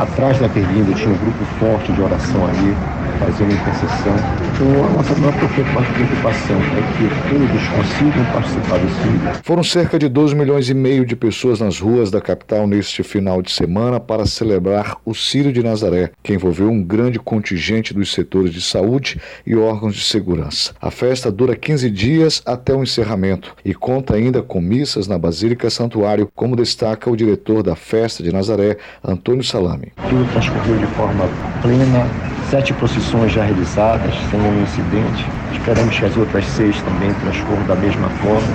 Atrás 0.00 0.38
da 0.38 0.48
berlinda 0.48 0.94
tinha 0.94 1.14
um 1.14 1.18
grupo 1.18 1.44
forte 1.44 1.92
de 1.92 2.00
oração 2.00 2.46
ali, 2.46 2.74
fazendo 3.18 3.52
intercessão. 3.52 4.14
Então, 4.54 4.84
a 4.84 4.90
nossa 4.90 5.14
maior 5.16 5.34
preocupação 5.38 6.56
é 6.56 6.82
que 6.96 7.08
todos 7.30 7.68
consigam 7.68 8.24
participar 8.32 8.78
desse 8.78 9.08
vídeo. 9.08 9.40
Foram 9.42 9.62
cerca 9.62 9.98
de 9.98 10.08
2 10.08 10.34
milhões 10.34 10.68
e 10.68 10.74
meio 10.74 11.04
de 11.04 11.16
pessoas 11.16 11.60
nas 11.60 11.78
ruas 11.78 12.10
da 12.10 12.20
capital 12.20 12.66
neste 12.66 13.02
final 13.02 13.42
de 13.42 13.50
semana 13.50 13.98
para 13.98 14.26
celebrar 14.26 14.96
o 15.04 15.14
Círio 15.14 15.52
de 15.52 15.62
Nazaré, 15.62 16.10
que 16.22 16.34
envolveu 16.34 16.70
um 16.70 16.82
grande 16.82 17.18
contingente 17.18 17.94
dos 17.94 18.12
setores 18.12 18.52
de 18.52 18.60
saúde 18.60 19.20
e 19.46 19.54
órgãos 19.56 19.94
de 19.94 20.02
segurança. 20.02 20.72
A 20.80 20.90
festa 20.90 21.30
dura 21.30 21.56
15 21.56 21.90
dias 21.90 22.42
até 22.44 22.74
o 22.74 22.82
encerramento 22.82 23.54
e 23.64 23.74
conta 23.74 24.14
ainda 24.14 24.42
com 24.42 24.60
missas 24.60 25.06
na 25.06 25.18
Basílica 25.18 25.70
Santuário, 25.70 26.30
como 26.34 26.56
destaca 26.56 27.10
o 27.10 27.16
diretor 27.16 27.62
da 27.62 27.76
festa 27.76 28.22
de 28.22 28.32
Nazaré, 28.32 28.76
Antônio 29.02 29.44
Salame. 29.44 29.92
Tudo 30.08 30.30
transcorreu 30.32 30.78
de 30.78 30.86
forma 30.94 31.28
plena, 31.62 32.06
sete 32.50 32.74
procissões 32.74 33.30
já 33.30 33.44
realizadas, 33.44 34.12
sem 34.28 34.40
nenhum 34.40 34.64
incidente. 34.64 35.24
Esperamos 35.52 35.96
que 35.96 36.04
as 36.04 36.16
outras 36.16 36.44
seis 36.46 36.82
também 36.82 37.14
transcorram 37.14 37.62
da 37.64 37.76
mesma 37.76 38.10
forma. 38.10 38.48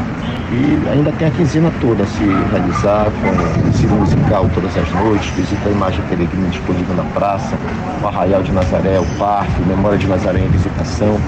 E 0.51 0.89
ainda 0.89 1.11
tem 1.13 1.27
a 1.27 1.31
quinzena 1.31 1.71
toda 1.81 2.05
se 2.05 2.23
realizar, 2.51 3.05
com 3.11 3.67
ensino 3.67 3.95
musical 3.95 4.49
todas 4.53 4.77
as 4.77 4.91
noites, 4.91 5.27
visita 5.31 5.67
a 5.67 5.71
imagem 5.71 6.01
peregrina 6.07 6.47
disponível 6.49 6.95
na 6.95 7.03
praça, 7.03 7.57
o 8.01 8.07
Arraial 8.07 8.43
de 8.43 8.51
Nazaré, 8.51 8.99
o 8.99 9.05
Parque, 9.17 9.61
Memória 9.67 9.97
de 9.97 10.07
Nazaré 10.07 10.39
em 10.39 10.49
visitação, 10.49 11.19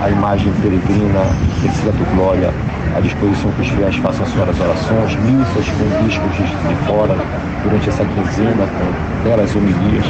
a 0.00 0.10
imagem 0.10 0.52
peregrina, 0.60 1.20
Terceira 1.62 1.92
do 1.92 2.16
Glória, 2.16 2.52
à 2.96 3.00
disposição 3.00 3.50
que 3.52 3.62
os 3.62 3.68
fiéis 3.68 3.96
façam 3.96 4.26
suas 4.26 4.60
orações, 4.60 5.16
missas 5.16 5.66
com 5.68 6.04
bispos 6.04 6.36
de 6.36 6.86
fora, 6.86 7.16
durante 7.62 7.88
essa 7.88 8.04
quinzena, 8.04 8.66
com 8.66 9.24
belas 9.24 9.54
homilias. 9.54 10.04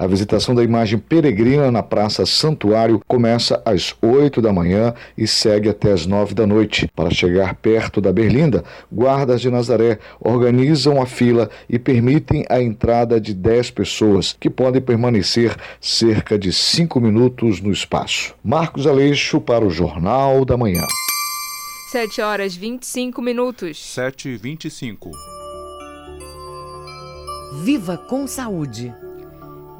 A 0.00 0.06
visitação 0.06 0.54
da 0.54 0.64
imagem 0.64 0.98
peregrina 0.98 1.70
na 1.70 1.82
Praça 1.82 2.24
Santuário 2.24 3.02
começa 3.06 3.60
às 3.66 3.94
8 4.00 4.40
da 4.40 4.50
manhã 4.50 4.94
e 5.16 5.26
segue 5.26 5.68
até 5.68 5.92
às 5.92 6.06
9 6.06 6.34
da 6.34 6.46
noite. 6.46 6.90
Para 6.96 7.10
chegar 7.10 7.54
perto 7.56 7.99
da 8.00 8.12
Berlinda, 8.12 8.64
guardas 8.90 9.40
de 9.40 9.50
Nazaré 9.50 9.98
organizam 10.20 11.00
a 11.00 11.06
fila 11.06 11.50
e 11.68 11.78
permitem 11.78 12.44
a 12.48 12.60
entrada 12.60 13.20
de 13.20 13.34
10 13.34 13.70
pessoas, 13.70 14.36
que 14.38 14.50
podem 14.50 14.80
permanecer 14.80 15.56
cerca 15.80 16.38
de 16.38 16.52
5 16.52 17.00
minutos 17.00 17.60
no 17.60 17.70
espaço. 17.70 18.34
Marcos 18.42 18.86
Aleixo 18.86 19.40
para 19.40 19.64
o 19.64 19.70
Jornal 19.70 20.44
da 20.44 20.56
Manhã. 20.56 20.84
7 21.90 22.20
horas 22.20 22.54
25 22.54 23.20
minutos. 23.20 23.84
7 23.94 24.28
e 24.28 24.36
25. 24.36 25.10
Viva 27.64 27.98
com 27.98 28.28
saúde. 28.28 28.94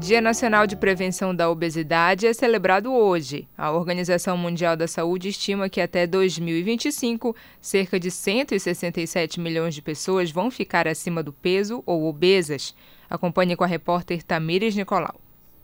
Dia 0.00 0.23
Nacional 0.23 0.66
de 0.66 0.76
Prevenção 0.76 1.35
da 1.35 1.50
Obesidade 1.50 2.26
é 2.26 2.33
celebrado 2.33 2.90
hoje. 2.90 3.47
A 3.57 3.71
Organização 3.71 4.35
Mundial 4.35 4.75
da 4.75 4.88
Saúde 4.88 5.28
estima 5.28 5.69
que 5.69 5.78
até 5.78 6.07
2025, 6.07 7.37
cerca 7.61 8.00
de 8.00 8.11
167 8.11 9.38
milhões 9.38 9.75
de 9.75 9.83
pessoas 9.83 10.30
vão 10.30 10.50
ficar 10.50 10.88
acima 10.88 11.23
do 11.23 11.35
peso 11.35 11.83
ou 11.85 12.07
obesas. 12.07 12.75
Acompanhe 13.11 13.54
com 13.54 13.62
a 13.62 13.66
repórter 13.66 14.23
Tamires 14.23 14.75
Nicolau. 14.75 15.21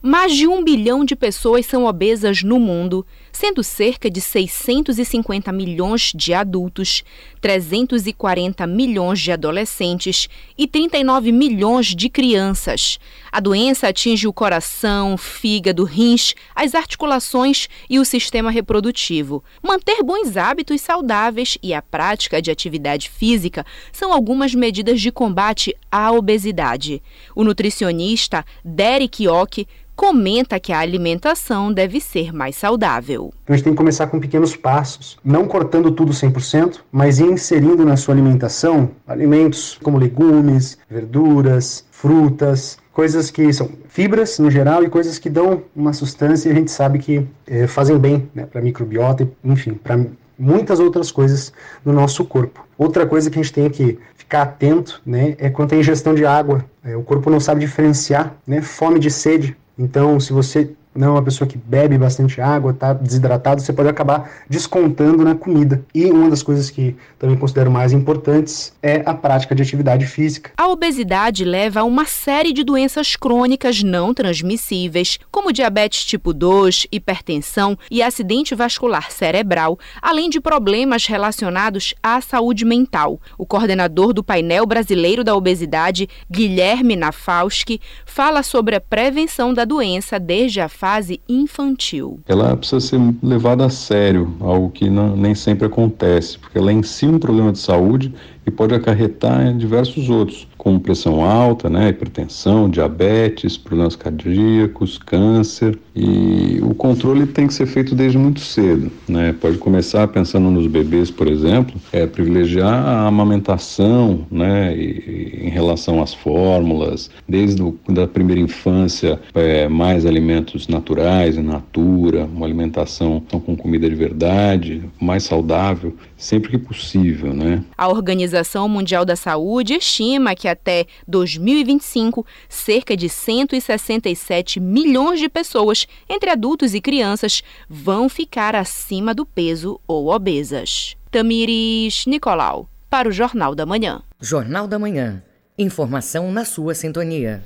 Mais 0.09 0.33
de 0.33 0.47
um 0.47 0.63
bilhão 0.63 1.03
de 1.03 1.17
pessoas 1.17 1.65
são 1.65 1.83
obesas 1.83 2.41
no 2.41 2.57
mundo, 2.57 3.05
sendo 3.29 3.61
cerca 3.61 4.09
de 4.09 4.21
650 4.21 5.51
milhões 5.51 6.13
de 6.15 6.33
adultos, 6.33 7.03
340 7.41 8.65
milhões 8.65 9.19
de 9.19 9.33
adolescentes 9.33 10.29
e 10.57 10.65
39 10.65 11.33
milhões 11.33 11.87
de 11.87 12.07
crianças. 12.07 12.97
A 13.29 13.41
doença 13.41 13.89
atinge 13.89 14.29
o 14.29 14.31
coração, 14.31 15.17
fígado, 15.17 15.83
rins, 15.83 16.33
as 16.55 16.73
articulações 16.73 17.67
e 17.89 17.99
o 17.99 18.05
sistema 18.05 18.49
reprodutivo. 18.49 19.43
Manter 19.61 20.01
bons 20.03 20.37
hábitos 20.37 20.79
saudáveis 20.79 21.57
e 21.61 21.73
a 21.73 21.81
prática 21.81 22.41
de 22.41 22.49
atividade 22.49 23.09
física 23.09 23.65
são 23.91 24.13
algumas 24.13 24.55
medidas 24.55 25.01
de 25.01 25.11
combate 25.11 25.75
à 25.91 26.13
obesidade. 26.13 27.03
O 27.35 27.43
nutricionista 27.43 28.45
Derek 28.63 29.27
Ock 29.27 29.67
comenta 29.97 30.59
que 30.59 30.71
a 30.71 30.77
alimentação 30.77 31.73
deve 31.73 31.99
ser 31.99 32.31
mais 32.31 32.55
saudável. 32.55 33.33
Então 33.43 33.53
a 33.53 33.57
gente 33.57 33.63
tem 33.63 33.73
que 33.73 33.77
começar 33.77 34.05
com 34.05 34.19
pequenos 34.19 34.55
passos, 34.55 35.17
não 35.25 35.47
cortando 35.47 35.91
tudo 35.91 36.13
100%, 36.13 36.81
mas 36.91 37.19
inserindo 37.19 37.83
na 37.83 37.97
sua 37.97 38.13
alimentação 38.13 38.91
alimentos 39.07 39.79
como 39.81 39.97
legumes, 39.97 40.77
verduras, 40.87 41.83
frutas, 41.89 42.77
coisas 42.93 43.31
que 43.31 43.51
são 43.51 43.69
fibras 43.89 44.37
no 44.37 44.51
geral 44.51 44.83
e 44.83 44.89
coisas 44.89 45.17
que 45.17 45.31
dão 45.31 45.63
uma 45.75 45.93
sustância 45.93 46.47
e 46.47 46.51
a 46.51 46.55
gente 46.55 46.69
sabe 46.69 46.99
que 46.99 47.27
é, 47.47 47.65
fazem 47.65 47.97
bem 47.97 48.29
né, 48.35 48.45
para 48.45 48.61
microbiota, 48.61 49.27
enfim, 49.43 49.73
para 49.73 49.99
muitas 50.37 50.79
outras 50.79 51.11
coisas 51.11 51.51
no 51.83 51.91
nosso 51.91 52.23
corpo. 52.23 52.63
Outra 52.77 53.07
coisa 53.07 53.31
que 53.31 53.39
a 53.39 53.41
gente 53.41 53.53
tem 53.53 53.67
que 53.67 53.97
ficar 54.15 54.43
atento 54.43 55.01
né, 55.03 55.35
é 55.39 55.49
quanto 55.49 55.73
à 55.73 55.77
ingestão 55.77 56.13
de 56.13 56.23
água. 56.23 56.63
É, 56.83 56.95
o 56.95 57.01
corpo 57.01 57.31
não 57.31 57.39
sabe 57.39 57.61
diferenciar 57.61 58.35
né, 58.45 58.61
fome 58.61 58.99
de 58.99 59.09
sede. 59.09 59.57
Então, 59.77 60.19
se 60.19 60.33
você 60.33 60.75
não 60.97 61.09
é 61.09 61.11
uma 61.11 61.23
pessoa 61.23 61.47
que 61.47 61.57
bebe 61.57 61.97
bastante 61.97 62.41
água, 62.41 62.71
está 62.71 62.91
desidratado, 62.91 63.61
você 63.61 63.71
pode 63.71 63.87
acabar 63.87 64.29
descontando 64.49 65.23
na 65.23 65.35
comida. 65.35 65.83
E 65.93 66.05
uma 66.05 66.29
das 66.29 66.41
coisas 66.41 66.69
que 66.69 66.95
também 67.19 67.37
considero 67.37 67.69
mais 67.69 67.93
importantes 67.93 68.73
é 68.81 69.03
a 69.05 69.13
prática 69.13 69.53
de 69.53 69.61
atividade 69.61 70.07
física. 70.07 70.51
A 70.57 70.67
obesidade 70.67 71.45
leva 71.45 71.81
a 71.81 71.83
uma 71.83 72.05
série 72.05 72.51
de 72.51 72.63
doenças 72.63 73.15
crônicas 73.15 73.83
não 73.83 74.13
transmissíveis, 74.13 75.19
como 75.31 75.53
diabetes 75.53 76.03
tipo 76.03 76.33
2, 76.33 76.87
hipertensão 76.91 77.77
e 77.91 78.01
acidente 78.01 78.55
vascular 78.55 79.11
cerebral, 79.11 79.77
além 80.01 80.29
de 80.29 80.41
problemas 80.41 81.05
relacionados 81.05 81.93
à 82.01 82.19
saúde 82.21 82.65
mental. 82.65 83.21
O 83.37 83.45
coordenador 83.45 84.13
do 84.13 84.23
painel 84.23 84.65
brasileiro 84.65 85.23
da 85.23 85.35
obesidade, 85.35 86.09
Guilherme 86.29 86.95
Nafalski, 86.95 87.79
fala 88.05 88.41
sobre 88.41 88.75
a 88.75 88.81
prevenção 88.81 89.53
da 89.53 89.63
doença 89.63 90.19
desde 90.19 90.59
a 90.59 90.67
fase 90.67 90.86
fase 90.87 91.19
infantil. 91.27 92.21
Ela 92.25 92.55
precisa 92.55 92.79
ser 92.79 92.97
levada 93.21 93.65
a 93.65 93.69
sério, 93.69 94.33
algo 94.39 94.69
que 94.69 94.89
não, 94.89 95.17
nem 95.17 95.35
sempre 95.35 95.67
acontece, 95.67 96.39
porque 96.39 96.57
ela 96.57 96.71
é 96.71 96.73
em 96.73 96.81
si 96.81 97.05
um 97.05 97.19
problema 97.19 97.51
de 97.51 97.59
saúde 97.59 98.13
e 98.47 98.51
pode 98.51 98.73
acarretar 98.73 99.45
em 99.45 99.57
diversos 99.57 100.09
outros, 100.09 100.47
como 100.57 100.79
pressão 100.79 101.23
alta, 101.23 101.69
né, 101.69 101.89
hipertensão, 101.89 102.69
diabetes, 102.69 103.57
problemas 103.57 103.95
cardíacos, 103.95 104.97
câncer. 104.97 105.77
E 105.93 106.59
o 106.61 106.73
controle 106.73 107.25
tem 107.25 107.47
que 107.47 107.53
ser 107.53 107.65
feito 107.65 107.93
desde 107.93 108.17
muito 108.17 108.39
cedo. 108.39 108.89
Né? 109.07 109.35
Pode 109.39 109.57
começar 109.57 110.07
pensando 110.07 110.49
nos 110.49 110.67
bebês, 110.67 111.11
por 111.11 111.27
exemplo, 111.27 111.75
é 111.91 112.07
privilegiar 112.07 112.73
a 112.73 113.07
amamentação 113.07 114.25
né, 114.31 114.75
e, 114.75 115.41
em 115.43 115.49
relação 115.49 116.01
às 116.01 116.13
fórmulas, 116.13 117.09
desde 117.27 117.61
a 118.01 118.07
primeira 118.07 118.41
infância, 118.41 119.19
é, 119.35 119.67
mais 119.67 120.05
alimentos 120.05 120.67
naturais, 120.67 121.37
in 121.37 121.43
natura, 121.43 122.25
uma 122.25 122.45
alimentação 122.45 123.21
com 123.29 123.57
comida 123.57 123.89
de 123.89 123.95
verdade, 123.95 124.81
mais 125.01 125.23
saudável, 125.23 125.93
sempre 126.17 126.49
que 126.49 126.57
possível. 126.57 127.33
Né? 127.33 127.63
A 127.77 127.87
Organização 127.87 128.67
Mundial 128.67 129.05
da 129.05 129.15
Saúde 129.15 129.75
estima 129.75 130.35
que 130.35 130.47
até 130.47 130.85
2025, 131.07 132.25
cerca 132.49 132.97
de 132.97 133.07
167 133.07 134.59
milhões 134.59 135.19
de 135.19 135.29
pessoas, 135.29 135.87
entre 136.09 136.29
adultos 136.29 136.73
e 136.73 136.81
crianças, 136.81 137.43
vão 137.69 138.09
ficar 138.09 138.55
acima 138.55 139.13
do 139.13 139.25
peso 139.25 139.79
ou 139.87 140.07
obesas. 140.07 140.97
Tamires 141.11 142.05
Nicolau, 142.05 142.67
para 142.89 143.07
o 143.07 143.11
Jornal 143.11 143.53
da 143.53 143.65
Manhã. 143.65 144.01
Jornal 144.19 144.67
da 144.67 144.79
Manhã. 144.79 145.23
Informação 145.57 146.31
na 146.31 146.43
sua 146.43 146.73
sintonia. 146.75 147.43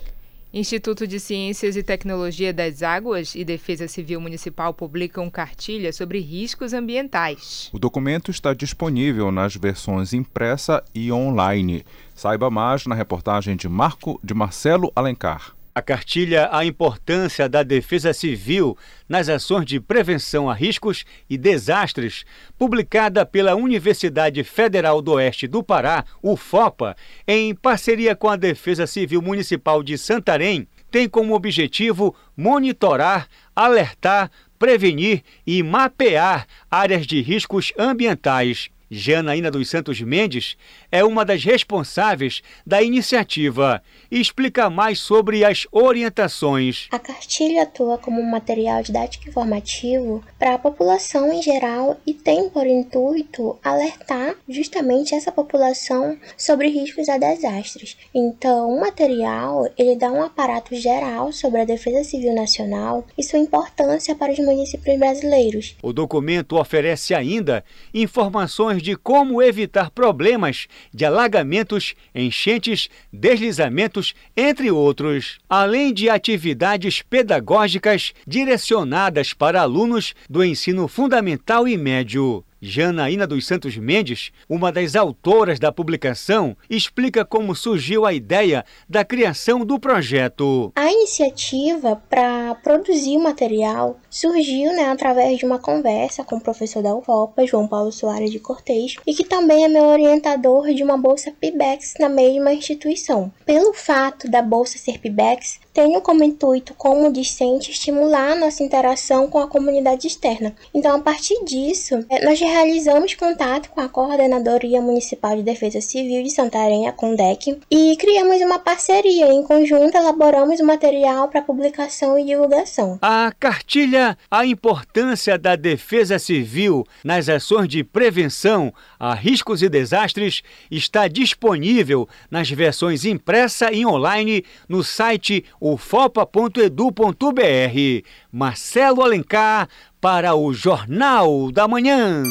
Instituto 0.53 1.07
de 1.07 1.17
Ciências 1.17 1.77
e 1.77 1.83
Tecnologia 1.83 2.51
das 2.51 2.83
Águas 2.83 3.35
e 3.35 3.45
Defesa 3.45 3.87
Civil 3.87 4.19
Municipal 4.19 4.73
publicam 4.73 5.29
cartilha 5.29 5.93
sobre 5.93 6.19
riscos 6.19 6.73
ambientais. 6.73 7.69
O 7.71 7.79
documento 7.79 8.29
está 8.29 8.53
disponível 8.53 9.31
nas 9.31 9.55
versões 9.55 10.11
impressa 10.11 10.83
e 10.93 11.09
online. 11.09 11.85
Saiba 12.13 12.49
mais 12.49 12.85
na 12.85 12.93
reportagem 12.93 13.55
de 13.55 13.69
Marco 13.69 14.19
de 14.21 14.33
Marcelo 14.33 14.91
Alencar. 14.93 15.55
A 15.73 15.81
cartilha 15.81 16.49
A 16.51 16.65
Importância 16.65 17.47
da 17.47 17.63
Defesa 17.63 18.11
Civil 18.11 18.77
nas 19.07 19.29
Ações 19.29 19.65
de 19.65 19.79
Prevenção 19.79 20.49
a 20.49 20.53
Riscos 20.53 21.05
e 21.29 21.37
Desastres, 21.37 22.25
publicada 22.57 23.25
pela 23.25 23.55
Universidade 23.55 24.43
Federal 24.43 25.01
do 25.01 25.13
Oeste 25.13 25.47
do 25.47 25.63
Pará, 25.63 26.03
UFOPA, 26.21 26.95
em 27.25 27.55
parceria 27.55 28.17
com 28.17 28.27
a 28.27 28.35
Defesa 28.35 28.85
Civil 28.85 29.21
Municipal 29.21 29.81
de 29.81 29.97
Santarém, 29.97 30.67
tem 30.91 31.07
como 31.07 31.33
objetivo 31.33 32.13
monitorar, 32.35 33.29
alertar, 33.55 34.29
prevenir 34.59 35.23
e 35.47 35.63
mapear 35.63 36.45
áreas 36.69 37.07
de 37.07 37.21
riscos 37.21 37.71
ambientais. 37.77 38.69
Janaína 38.93 39.49
dos 39.49 39.69
Santos 39.69 40.01
Mendes 40.01 40.57
é 40.91 41.03
uma 41.03 41.23
das 41.23 41.43
responsáveis 41.43 42.41
da 42.65 42.81
iniciativa 42.81 43.81
e 44.11 44.19
explica 44.19 44.69
mais 44.69 44.99
sobre 44.99 45.45
as 45.45 45.65
orientações. 45.71 46.87
A 46.91 46.99
cartilha 46.99 47.63
atua 47.63 47.97
como 47.97 48.19
um 48.21 48.29
material 48.29 48.83
didático 48.83 49.29
informativo 49.29 50.23
para 50.37 50.55
a 50.55 50.59
população 50.59 51.31
em 51.31 51.41
geral 51.41 51.97
e 52.05 52.13
tem 52.13 52.49
por 52.49 52.67
intuito 52.67 53.57
alertar 53.63 54.35
justamente 54.47 55.15
essa 55.15 55.31
população 55.31 56.17
sobre 56.37 56.67
riscos 56.67 57.07
a 57.07 57.17
desastres. 57.17 57.97
Então, 58.13 58.69
o 58.69 58.79
material 58.81 59.69
ele 59.77 59.95
dá 59.95 60.11
um 60.11 60.23
aparato 60.23 60.75
geral 60.75 61.31
sobre 61.31 61.61
a 61.61 61.65
defesa 61.65 62.03
civil 62.03 62.35
nacional 62.35 63.05
e 63.17 63.23
sua 63.23 63.39
importância 63.39 64.15
para 64.15 64.31
os 64.31 64.39
municípios 64.39 64.99
brasileiros. 64.99 65.75
O 65.81 65.93
documento 65.93 66.57
oferece 66.57 67.13
ainda 67.13 67.63
informações 67.93 68.81
de 68.81 68.95
como 68.95 69.41
evitar 69.41 69.89
problemas 69.91 70.67
de 70.93 71.05
alagamentos, 71.05 71.93
enchentes, 72.13 72.89
deslizamentos, 73.11 74.13
entre 74.35 74.71
outros, 74.71 75.39
além 75.49 75.93
de 75.93 76.09
atividades 76.09 77.01
pedagógicas 77.01 78.13
direcionadas 78.25 79.33
para 79.33 79.61
alunos 79.61 80.13
do 80.29 80.43
ensino 80.43 80.87
fundamental 80.87 81.67
e 81.67 81.77
médio. 81.77 82.43
Janaína 82.61 83.25
dos 83.25 83.47
Santos 83.47 83.75
Mendes, 83.75 84.31
uma 84.47 84.71
das 84.71 84.95
autoras 84.95 85.59
da 85.59 85.71
publicação, 85.71 86.55
explica 86.69 87.25
como 87.25 87.55
surgiu 87.55 88.05
a 88.05 88.13
ideia 88.13 88.63
da 88.87 89.03
criação 89.03 89.65
do 89.65 89.79
projeto. 89.79 90.71
A 90.75 90.91
iniciativa 90.91 91.95
para 92.07 92.53
produzir 92.55 93.17
o 93.17 93.23
material 93.23 93.99
surgiu 94.09 94.71
né, 94.73 94.85
através 94.91 95.39
de 95.39 95.45
uma 95.45 95.57
conversa 95.57 96.23
com 96.23 96.35
o 96.35 96.41
professor 96.41 96.83
da 96.83 96.95
UFOPA, 96.95 97.47
João 97.47 97.67
Paulo 97.67 97.91
Soares 97.91 98.29
de 98.29 98.39
Cortez, 98.39 98.95
e 99.07 99.13
que 99.13 99.23
também 99.23 99.63
é 99.63 99.67
meu 99.67 99.85
orientador 99.85 100.71
de 100.71 100.83
uma 100.83 100.97
bolsa 100.97 101.31
PIBEX 101.31 101.95
na 101.99 102.09
mesma 102.09 102.53
instituição. 102.53 103.31
Pelo 103.43 103.73
fato 103.73 104.29
da 104.29 104.41
bolsa 104.41 104.77
ser 104.77 104.99
PIBEX, 104.99 105.59
tenho 105.73 106.01
como 106.01 106.23
intuito, 106.23 106.73
como 106.73 107.11
discente, 107.11 107.71
estimular 107.71 108.33
a 108.33 108.35
nossa 108.35 108.63
interação 108.63 109.27
com 109.27 109.39
a 109.39 109.47
comunidade 109.47 110.07
externa. 110.07 110.53
Então, 110.73 110.95
a 110.95 110.99
partir 110.99 111.43
disso, 111.43 112.05
é, 112.09 112.25
nós 112.25 112.39
realizamos 112.39 113.13
contato 113.15 113.69
com 113.69 113.81
a 113.81 113.89
Coordenadoria 113.89 114.81
Municipal 114.81 115.35
de 115.35 115.43
Defesa 115.43 115.81
Civil 115.81 116.23
de 116.23 116.29
Santarém, 116.29 116.87
a 116.87 116.91
CONDEC, 116.91 117.59
e 117.69 117.95
criamos 117.97 118.41
uma 118.41 118.59
parceria. 118.59 119.31
Em 119.31 119.43
conjunto, 119.43 119.95
elaboramos 119.95 120.59
o 120.59 120.65
material 120.65 121.27
para 121.27 121.41
publicação 121.41 122.17
e 122.17 122.25
divulgação. 122.25 122.97
A 123.01 123.31
cartilha 123.39 124.17
A 124.29 124.45
Importância 124.45 125.37
da 125.37 125.55
Defesa 125.55 126.19
Civil 126.19 126.85
nas 127.03 127.29
Ações 127.29 127.67
de 127.67 127.83
Prevenção 127.83 128.73
a 128.99 129.15
Riscos 129.15 129.63
e 129.63 129.69
Desastres 129.69 130.43
está 130.69 131.07
disponível 131.07 132.07
nas 132.29 132.49
versões 132.49 133.03
impressa 133.03 133.71
e 133.71 133.85
online 133.85 134.45
no 134.69 134.83
site 134.83 135.43
ufopa.edu.br. 135.61 138.07
Marcelo 138.31 139.03
Alencar 139.03 139.69
para 140.01 140.35
o 140.35 140.51
Jornal 140.51 141.51
da 141.51 141.67
Manhã. 141.67 142.23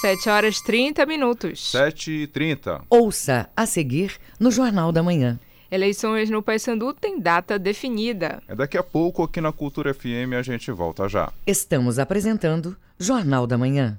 7 0.00 0.28
horas 0.28 0.60
30 0.60 1.06
minutos. 1.06 1.70
7 1.70 2.10
e 2.10 2.26
30. 2.26 2.82
Ouça 2.90 3.48
a 3.56 3.64
seguir 3.64 4.16
no 4.40 4.50
Jornal 4.50 4.90
da 4.90 5.02
Manhã. 5.02 5.38
Eleições 5.70 6.28
no 6.28 6.42
Paysandu 6.42 6.92
têm 6.92 7.20
data 7.20 7.58
definida. 7.58 8.42
É 8.48 8.56
daqui 8.56 8.76
a 8.76 8.82
pouco 8.82 9.22
aqui 9.22 9.40
na 9.40 9.52
Cultura 9.52 9.94
FM 9.94 10.34
a 10.36 10.42
gente 10.42 10.72
volta 10.72 11.08
já. 11.08 11.32
Estamos 11.46 11.98
apresentando 11.98 12.76
Jornal 12.98 13.46
da 13.46 13.56
Manhã. 13.56 13.98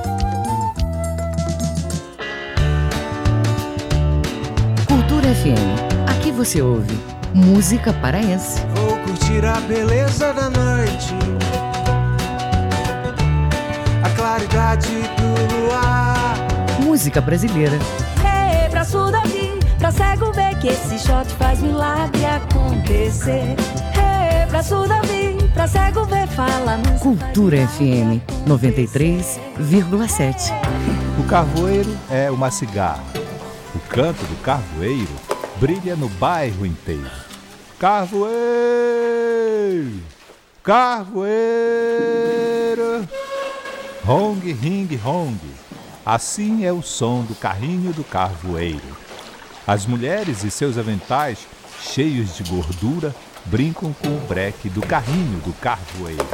FM. 5.41 6.07
Aqui 6.07 6.31
você 6.31 6.61
ouve 6.61 6.99
música 7.33 7.91
paraense. 7.93 8.61
Vou 8.75 8.95
curtir 8.99 9.43
a 9.43 9.59
beleza 9.61 10.31
da 10.33 10.51
noite, 10.51 11.15
a 14.03 14.09
claridade 14.15 14.87
do 14.87 15.65
luar. 15.65 16.35
Música 16.83 17.19
brasileira. 17.19 17.79
Hey, 18.23 18.69
pra 18.69 18.85
pra 19.79 19.91
cego 19.91 20.31
ver 20.31 20.59
que 20.59 20.67
esse 20.67 20.99
shot 20.99 21.27
faz 21.39 21.59
milagre 21.59 22.23
acontecer. 22.23 23.55
Hey, 23.95 24.45
pra 24.47 24.61
pra 25.55 25.67
cego 25.67 26.05
ver, 26.05 26.27
fala 26.27 26.77
Cultura 26.99 27.67
FM 27.67 28.21
93,7. 28.47 30.53
O 31.19 31.23
carvoeiro 31.23 31.97
é 32.11 32.29
uma 32.29 32.51
cigarra. 32.51 33.01
O 33.73 33.79
canto 33.79 34.23
do 34.25 34.35
carvoeiro 34.43 35.30
brilha 35.61 35.95
no 35.95 36.09
bairro 36.09 36.65
inteiro. 36.65 37.11
Carvoeiro! 37.77 38.33
Carvoeiro! 40.63 41.29
Hong, 44.03 44.51
ring, 44.53 44.99
hong. 45.05 45.37
Assim 46.03 46.65
é 46.65 46.73
o 46.73 46.81
som 46.81 47.21
do 47.21 47.35
carrinho 47.35 47.93
do 47.93 48.03
carvoeiro. 48.03 48.97
As 49.67 49.85
mulheres 49.85 50.43
e 50.43 50.49
seus 50.49 50.79
aventais, 50.79 51.45
cheios 51.79 52.35
de 52.35 52.41
gordura, 52.43 53.15
brincam 53.45 53.93
com 53.93 54.07
o 54.07 54.21
breque 54.27 54.67
do 54.67 54.81
carrinho 54.81 55.39
do 55.41 55.53
carvoeiro. 55.53 56.27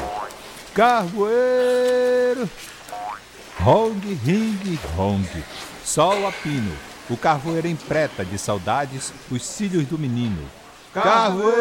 Carvoeiro! 0.73 2.49
Hong, 3.59 3.99
ring, 4.23 4.79
hong. 4.97 5.27
Sol 5.83 6.25
a 6.25 6.31
pino, 6.31 6.71
o 7.09 7.17
carvoeiro 7.17 7.67
empreta 7.67 8.23
de 8.25 8.37
saudades 8.37 9.13
os 9.31 9.45
cílios 9.45 9.85
do 9.85 9.97
menino. 9.97 10.41
Carvoeiro! 10.93 11.57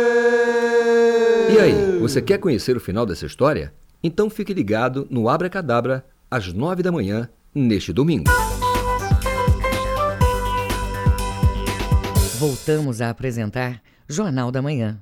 E 1.50 1.59
aí, 1.59 1.98
você 1.98 2.20
quer 2.20 2.38
conhecer 2.38 2.76
o 2.76 2.80
final 2.80 3.06
dessa 3.06 3.26
história? 3.26 3.72
Então 4.02 4.28
fique 4.28 4.52
ligado 4.52 5.06
no 5.11 5.28
Abra 5.28 5.48
Cadabra 5.48 6.04
às 6.30 6.52
nove 6.52 6.82
da 6.82 6.92
manhã 6.92 7.28
neste 7.54 7.92
domingo. 7.92 8.30
Voltamos 12.38 13.00
a 13.00 13.11
apresentar 13.11 13.80
Jornal 14.09 14.52
da 14.52 14.61
Manhã. 14.61 15.00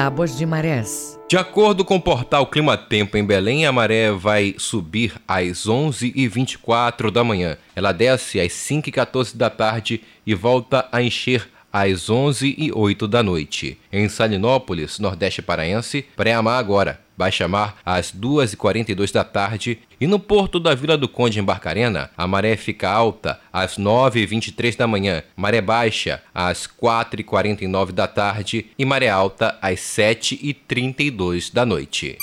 Tábuas 0.00 0.34
de 0.34 0.46
marés. 0.46 1.20
De 1.28 1.36
acordo 1.36 1.84
com 1.84 1.96
o 1.96 2.00
portal 2.00 2.46
Clima 2.46 2.74
Tempo 2.74 3.18
em 3.18 3.22
Belém, 3.22 3.66
a 3.66 3.70
maré 3.70 4.10
vai 4.10 4.54
subir 4.56 5.12
às 5.28 5.66
11h24 5.66 7.10
da 7.10 7.22
manhã. 7.22 7.58
Ela 7.76 7.92
desce 7.92 8.40
às 8.40 8.50
5h14 8.50 9.36
da 9.36 9.50
tarde 9.50 10.00
e 10.26 10.34
volta 10.34 10.88
a 10.90 11.02
encher 11.02 11.50
às 11.70 12.08
11 12.08 12.54
e 12.56 12.72
08 12.72 13.06
da 13.06 13.22
noite. 13.22 13.76
Em 13.92 14.08
Salinópolis, 14.08 14.98
Nordeste 14.98 15.42
Paraense, 15.42 16.06
pré-amar 16.16 16.58
agora, 16.58 16.98
baixa 17.20 17.46
mar 17.46 17.76
às 17.84 18.10
2h42 18.10 19.12
da 19.12 19.22
tarde 19.22 19.78
e 20.00 20.06
no 20.06 20.18
porto 20.18 20.58
da 20.58 20.74
Vila 20.74 20.96
do 20.96 21.06
Conde 21.06 21.38
em 21.38 21.44
Barcarena, 21.44 22.10
a 22.16 22.26
maré 22.26 22.56
fica 22.56 22.88
alta 22.88 23.38
às 23.52 23.76
9h23 23.76 24.74
da 24.74 24.86
manhã, 24.86 25.22
maré 25.36 25.60
baixa 25.60 26.22
às 26.34 26.66
4h49 26.66 27.92
da 27.92 28.06
tarde 28.06 28.66
e 28.78 28.84
maré 28.86 29.10
alta 29.10 29.58
às 29.60 29.80
7h32 29.80 31.52
da 31.52 31.66
noite. 31.66 32.16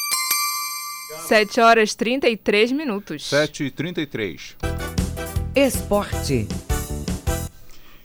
7 1.27 1.60
horas 1.60 1.93
33 1.93 2.71
minutos. 2.71 3.25
7 3.29 3.65
e 3.65 3.71
33 3.71 4.55
Esporte. 5.55 6.47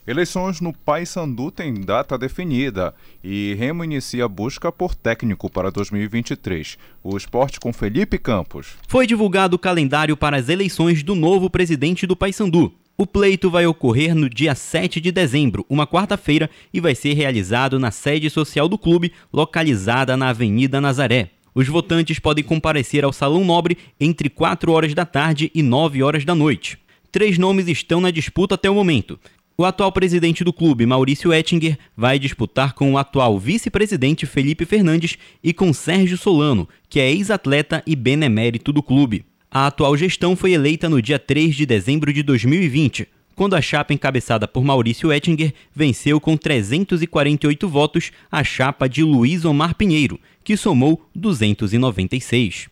Eleições 0.05 0.61
no 0.61 0.73
Paysandu 0.73 1.53
têm 1.53 1.75
data 1.75 2.19
definida 2.19 2.93
e 3.23 3.55
Remo 3.57 3.85
inicia 3.85 4.25
a 4.25 4.29
busca 4.29 4.73
por 4.73 4.97
técnico 4.97 5.49
para 5.49 5.71
2023. 5.71 6.77
O 7.05 7.17
esporte 7.17 7.61
com 7.61 7.73
Felipe 7.73 8.19
Campos. 8.19 8.75
Foi 8.89 9.07
divulgado 9.07 9.55
o 9.55 9.59
calendário 9.59 10.17
para 10.17 10.37
as 10.37 10.49
eleições 10.49 11.05
do 11.05 11.15
novo 11.15 11.49
presidente 11.49 12.05
do 12.05 12.17
Paysandu. 12.17 12.73
O 12.99 13.07
pleito 13.07 13.49
vai 13.49 13.65
ocorrer 13.65 14.13
no 14.13 14.29
dia 14.29 14.57
7 14.57 15.01
de 15.01 15.13
dezembro, 15.13 15.65
uma 15.71 15.87
quarta-feira, 15.87 16.51
e 16.75 16.81
vai 16.81 16.97
ser 16.97 17.15
realizado 17.15 17.79
na 17.79 17.93
sede 17.93 18.29
social 18.29 18.69
do 18.69 18.77
clube, 18.77 19.13
localizada 19.33 20.17
na 20.17 20.31
Avenida 20.31 20.81
Nazaré. 20.81 21.31
Os 21.55 21.69
votantes 21.69 22.19
podem 22.19 22.43
comparecer 22.43 23.05
ao 23.05 23.13
Salão 23.13 23.45
Nobre 23.45 23.79
entre 24.01 24.29
4 24.29 24.73
horas 24.73 24.95
da 24.95 25.07
tarde 25.07 25.49
e 25.55 25.63
9 25.63 26.03
horas 26.03 26.25
da 26.25 26.35
noite. 26.35 26.77
Três 27.13 27.39
nomes 27.39 27.69
estão 27.69 28.01
na 28.01 28.11
disputa 28.11 28.55
até 28.55 28.69
o 28.71 28.75
momento. 28.75 29.21
O 29.57 29.67
atual 29.67 29.93
presidente 29.93 30.43
do 30.43 30.53
clube, 30.53 30.87
Maurício 30.87 31.33
Ettinger, 31.33 31.79
vai 31.95 32.19
disputar 32.19 32.73
com 32.73 32.93
o 32.93 32.99
atual 32.99 33.39
vice-presidente 33.39 34.25
Felipe 34.25 34.65
Fernandes 34.65 35.19
e 35.45 35.53
com 35.53 35.73
Sérgio 35.75 36.17
Solano, 36.17 36.67
que 36.89 36.99
é 36.99 37.11
ex-atleta 37.11 37.83
e 37.87 37.95
benemérito 37.95 38.73
do 38.73 38.83
clube. 38.83 39.27
A 39.51 39.67
atual 39.67 39.95
gestão 39.95 40.35
foi 40.35 40.53
eleita 40.53 40.89
no 40.89 41.03
dia 41.03 41.19
3 41.19 41.55
de 41.55 41.67
dezembro 41.67 42.13
de 42.13 42.23
2020, 42.23 43.07
quando 43.35 43.55
a 43.55 43.61
chapa 43.61 43.93
encabeçada 43.93 44.49
por 44.49 44.65
Maurício 44.65 45.13
Ettinger 45.13 45.53
venceu 45.75 46.19
com 46.19 46.35
348 46.35 47.69
votos 47.69 48.11
a 48.31 48.43
chapa 48.43 48.89
de 48.89 49.03
Luiz 49.03 49.45
Omar 49.45 49.75
Pinheiro, 49.75 50.19
que 50.43 50.57
somou 50.57 51.07
296. 51.15 52.69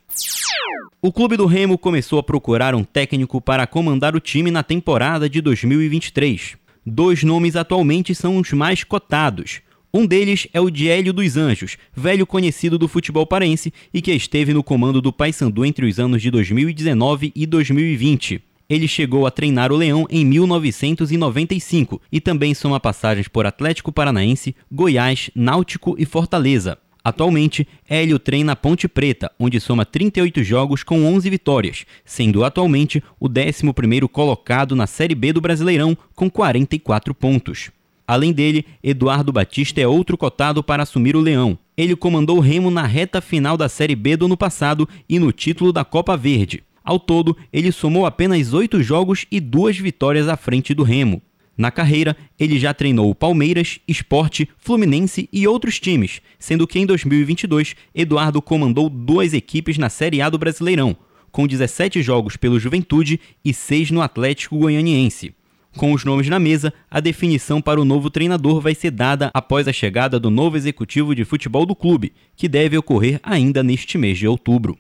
O 1.03 1.13
clube 1.13 1.37
do 1.37 1.47
Remo 1.47 1.79
começou 1.79 2.19
a 2.19 2.23
procurar 2.23 2.75
um 2.75 2.85
técnico 2.85 3.41
para 3.41 3.67
comandar 3.67 4.15
o 4.15 4.21
time 4.21 4.51
na 4.51 4.63
temporada 4.63 5.31
de 5.31 5.41
2023. 5.41 6.60
Dois 6.85 7.23
nomes 7.23 7.57
atualmente 7.57 8.15
são 8.15 8.39
os 8.39 8.53
mais 8.53 8.85
cotados. 8.85 9.61
Um 9.93 10.07
deles 10.07 10.47
é 10.53 10.61
o 10.61 10.71
Diélio 10.71 11.13
dos 11.13 11.37
Anjos, 11.37 11.77
velho 11.95 12.27
conhecido 12.27 12.79
do 12.79 12.87
futebol 12.87 13.27
parense 13.27 13.73
e 13.93 14.01
que 14.01 14.13
esteve 14.13 14.55
no 14.55 14.63
comando 14.63 15.01
do 15.01 15.13
Paysandu 15.13 15.65
entre 15.65 15.85
os 15.85 15.99
anos 15.99 16.23
de 16.23 16.31
2019 16.31 17.33
e 17.35 17.45
2020. 17.45 18.41
Ele 18.69 18.87
chegou 18.87 19.27
a 19.27 19.33
treinar 19.33 19.73
o 19.73 19.77
Leão 19.77 20.07
em 20.09 20.25
1995 20.25 22.01
e 22.13 22.21
também 22.21 22.55
soma 22.55 22.79
passagens 22.79 23.27
por 23.27 23.45
Atlético 23.45 23.91
Paranaense, 23.91 24.55
Goiás, 24.71 25.29
Náutico 25.35 25.97
e 25.99 26.07
Fortaleza. 26.07 26.79
Atualmente, 27.03 27.67
Hélio 27.89 28.19
treina 28.19 28.53
a 28.53 28.57
Ponte 28.57 28.87
Preta, 28.87 29.31
onde 29.39 29.59
soma 29.59 29.87
38 29.87 30.43
jogos 30.43 30.83
com 30.83 31.05
11 31.07 31.31
vitórias, 31.31 31.87
sendo 32.05 32.45
atualmente 32.45 33.03
o 33.19 33.29
11º 33.29 34.07
colocado 34.09 34.77
na 34.77 34.87
Série 34.87 35.15
B 35.15 35.33
do 35.33 35.41
Brasileirão 35.41 35.97
com 36.15 36.31
44 36.31 37.15
pontos. 37.15 37.71
Além 38.07 38.33
dele, 38.33 38.67
Eduardo 38.83 39.33
Batista 39.33 39.81
é 39.81 39.87
outro 39.87 40.19
cotado 40.19 40.65
para 40.65 40.83
assumir 40.83 41.15
o 41.15 41.21
Leão. 41.21 41.57
Ele 41.77 41.95
comandou 41.95 42.39
o 42.39 42.41
Remo 42.41 42.71
na 42.71 42.85
reta 42.85 43.21
final 43.21 43.57
da 43.57 43.69
Série 43.69 43.95
B 43.95 44.17
do 44.17 44.27
ano 44.27 44.37
passado 44.37 44.89
e 45.09 45.19
no 45.19 45.33
título 45.33 45.73
da 45.73 45.85
Copa 45.85 46.17
Verde. 46.17 46.63
Ao 46.85 46.99
todo, 46.99 47.37
ele 47.53 47.71
somou 47.71 48.05
apenas 48.05 48.53
oito 48.53 48.83
jogos 48.83 49.27
e 49.31 49.39
duas 49.39 49.79
vitórias 49.79 50.29
à 50.29 50.37
frente 50.37 50.75
do 50.75 50.83
Remo. 50.83 51.23
Na 51.61 51.71
carreira, 51.71 52.17
ele 52.39 52.59
já 52.59 52.73
treinou 52.73 53.15
Palmeiras, 53.15 53.81
Esporte, 53.87 54.49
Fluminense 54.57 55.29
e 55.31 55.47
outros 55.47 55.79
times, 55.79 56.23
sendo 56.39 56.67
que 56.67 56.79
em 56.79 56.87
2022 56.87 57.77
Eduardo 57.95 58.41
comandou 58.41 58.89
duas 58.89 59.35
equipes 59.35 59.77
na 59.77 59.91
Série 59.91 60.23
A 60.23 60.31
do 60.31 60.39
Brasileirão, 60.39 60.97
com 61.31 61.47
17 61.47 62.01
jogos 62.01 62.35
pelo 62.35 62.59
Juventude 62.59 63.21
e 63.45 63.53
6 63.53 63.91
no 63.91 64.01
Atlético 64.01 64.57
Goianiense. 64.57 65.35
Com 65.77 65.93
os 65.93 66.03
nomes 66.03 66.31
na 66.31 66.39
mesa, 66.39 66.73
a 66.91 66.99
definição 66.99 67.61
para 67.61 67.79
o 67.79 67.85
novo 67.85 68.09
treinador 68.09 68.59
vai 68.63 68.75
ser 68.75 68.91
dada 68.91 69.31
após 69.35 69.69
a 69.69 69.73
chegada 69.73 70.19
do 70.19 70.31
novo 70.31 70.57
executivo 70.57 71.15
de 71.15 71.27
futebol 71.27 71.67
do 71.67 71.77
clube, 71.77 72.15
que 72.35 72.49
deve 72.49 72.79
ocorrer 72.79 73.21
ainda 73.23 73.63
neste 73.63 73.99
mês 73.99 74.17
de 74.17 74.27
outubro. 74.27 74.79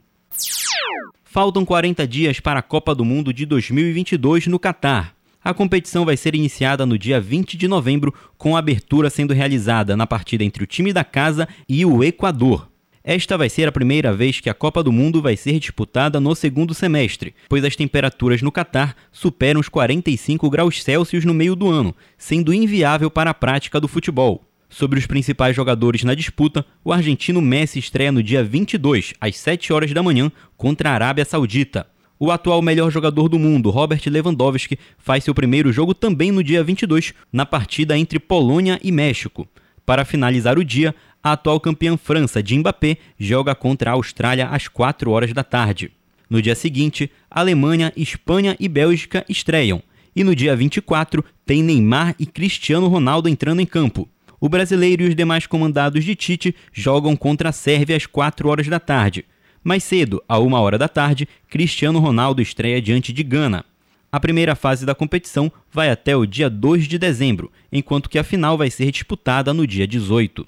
Faltam 1.22 1.62
40 1.62 2.08
dias 2.08 2.40
para 2.40 2.60
a 2.60 2.62
Copa 2.62 2.94
do 2.94 3.04
Mundo 3.04 3.34
de 3.34 3.44
2022 3.44 4.46
no 4.46 4.58
Catar. 4.58 5.19
A 5.42 5.54
competição 5.54 6.04
vai 6.04 6.18
ser 6.18 6.34
iniciada 6.34 6.84
no 6.84 6.98
dia 6.98 7.18
20 7.18 7.56
de 7.56 7.66
novembro, 7.66 8.12
com 8.36 8.54
a 8.54 8.58
abertura 8.58 9.08
sendo 9.08 9.32
realizada 9.32 9.96
na 9.96 10.06
partida 10.06 10.44
entre 10.44 10.62
o 10.62 10.66
time 10.66 10.92
da 10.92 11.02
casa 11.02 11.48
e 11.66 11.82
o 11.86 12.04
Equador. 12.04 12.68
Esta 13.02 13.38
vai 13.38 13.48
ser 13.48 13.66
a 13.66 13.72
primeira 13.72 14.12
vez 14.12 14.38
que 14.38 14.50
a 14.50 14.54
Copa 14.54 14.82
do 14.82 14.92
Mundo 14.92 15.22
vai 15.22 15.34
ser 15.38 15.58
disputada 15.58 16.20
no 16.20 16.34
segundo 16.34 16.74
semestre, 16.74 17.34
pois 17.48 17.64
as 17.64 17.74
temperaturas 17.74 18.42
no 18.42 18.52
Catar 18.52 18.94
superam 19.10 19.62
os 19.62 19.70
45 19.70 20.50
graus 20.50 20.82
Celsius 20.82 21.24
no 21.24 21.32
meio 21.32 21.56
do 21.56 21.70
ano, 21.70 21.96
sendo 22.18 22.52
inviável 22.52 23.10
para 23.10 23.30
a 23.30 23.34
prática 23.34 23.80
do 23.80 23.88
futebol. 23.88 24.44
Sobre 24.68 24.98
os 24.98 25.06
principais 25.06 25.56
jogadores 25.56 26.04
na 26.04 26.14
disputa, 26.14 26.66
o 26.84 26.92
argentino 26.92 27.40
Messi 27.40 27.78
estreia 27.78 28.12
no 28.12 28.22
dia 28.22 28.44
22, 28.44 29.14
às 29.18 29.38
7 29.38 29.72
horas 29.72 29.92
da 29.92 30.02
manhã, 30.02 30.30
contra 30.58 30.90
a 30.90 30.92
Arábia 30.92 31.24
Saudita. 31.24 31.86
O 32.22 32.30
atual 32.30 32.60
melhor 32.60 32.90
jogador 32.90 33.30
do 33.30 33.38
mundo, 33.38 33.70
Robert 33.70 34.02
Lewandowski, 34.04 34.78
faz 34.98 35.24
seu 35.24 35.34
primeiro 35.34 35.72
jogo 35.72 35.94
também 35.94 36.30
no 36.30 36.44
dia 36.44 36.62
22, 36.62 37.14
na 37.32 37.46
partida 37.46 37.96
entre 37.96 38.18
Polônia 38.18 38.78
e 38.84 38.92
México. 38.92 39.48
Para 39.86 40.04
finalizar 40.04 40.58
o 40.58 40.64
dia, 40.64 40.94
a 41.22 41.32
atual 41.32 41.58
campeã 41.58 41.96
França 41.96 42.42
de 42.42 42.58
Mbappé 42.58 42.98
joga 43.18 43.54
contra 43.54 43.90
a 43.90 43.94
Austrália 43.94 44.48
às 44.48 44.68
4 44.68 45.10
horas 45.10 45.32
da 45.32 45.42
tarde. 45.42 45.92
No 46.28 46.42
dia 46.42 46.54
seguinte, 46.54 47.10
Alemanha, 47.30 47.90
Espanha 47.96 48.54
e 48.60 48.68
Bélgica 48.68 49.24
estreiam. 49.26 49.82
E 50.14 50.22
no 50.22 50.36
dia 50.36 50.54
24, 50.54 51.24
tem 51.46 51.62
Neymar 51.62 52.14
e 52.18 52.26
Cristiano 52.26 52.86
Ronaldo 52.88 53.30
entrando 53.30 53.62
em 53.62 53.66
campo. 53.66 54.06
O 54.38 54.46
brasileiro 54.46 55.04
e 55.04 55.08
os 55.08 55.14
demais 55.14 55.46
comandados 55.46 56.04
de 56.04 56.14
Tite 56.14 56.54
jogam 56.70 57.16
contra 57.16 57.48
a 57.48 57.52
Sérvia 57.52 57.96
às 57.96 58.04
4 58.04 58.46
horas 58.46 58.68
da 58.68 58.78
tarde. 58.78 59.24
Mais 59.62 59.84
cedo, 59.84 60.22
a 60.28 60.38
uma 60.38 60.60
hora 60.60 60.78
da 60.78 60.88
tarde, 60.88 61.28
Cristiano 61.48 61.98
Ronaldo 61.98 62.40
estreia 62.40 62.80
diante 62.80 63.12
de 63.12 63.22
Gana. 63.22 63.64
A 64.10 64.18
primeira 64.18 64.54
fase 64.54 64.86
da 64.86 64.94
competição 64.94 65.52
vai 65.70 65.90
até 65.90 66.16
o 66.16 66.26
dia 66.26 66.50
2 66.50 66.88
de 66.88 66.98
dezembro, 66.98 67.52
enquanto 67.70 68.08
que 68.08 68.18
a 68.18 68.24
final 68.24 68.58
vai 68.58 68.70
ser 68.70 68.90
disputada 68.90 69.54
no 69.54 69.66
dia 69.66 69.86
18. 69.86 70.46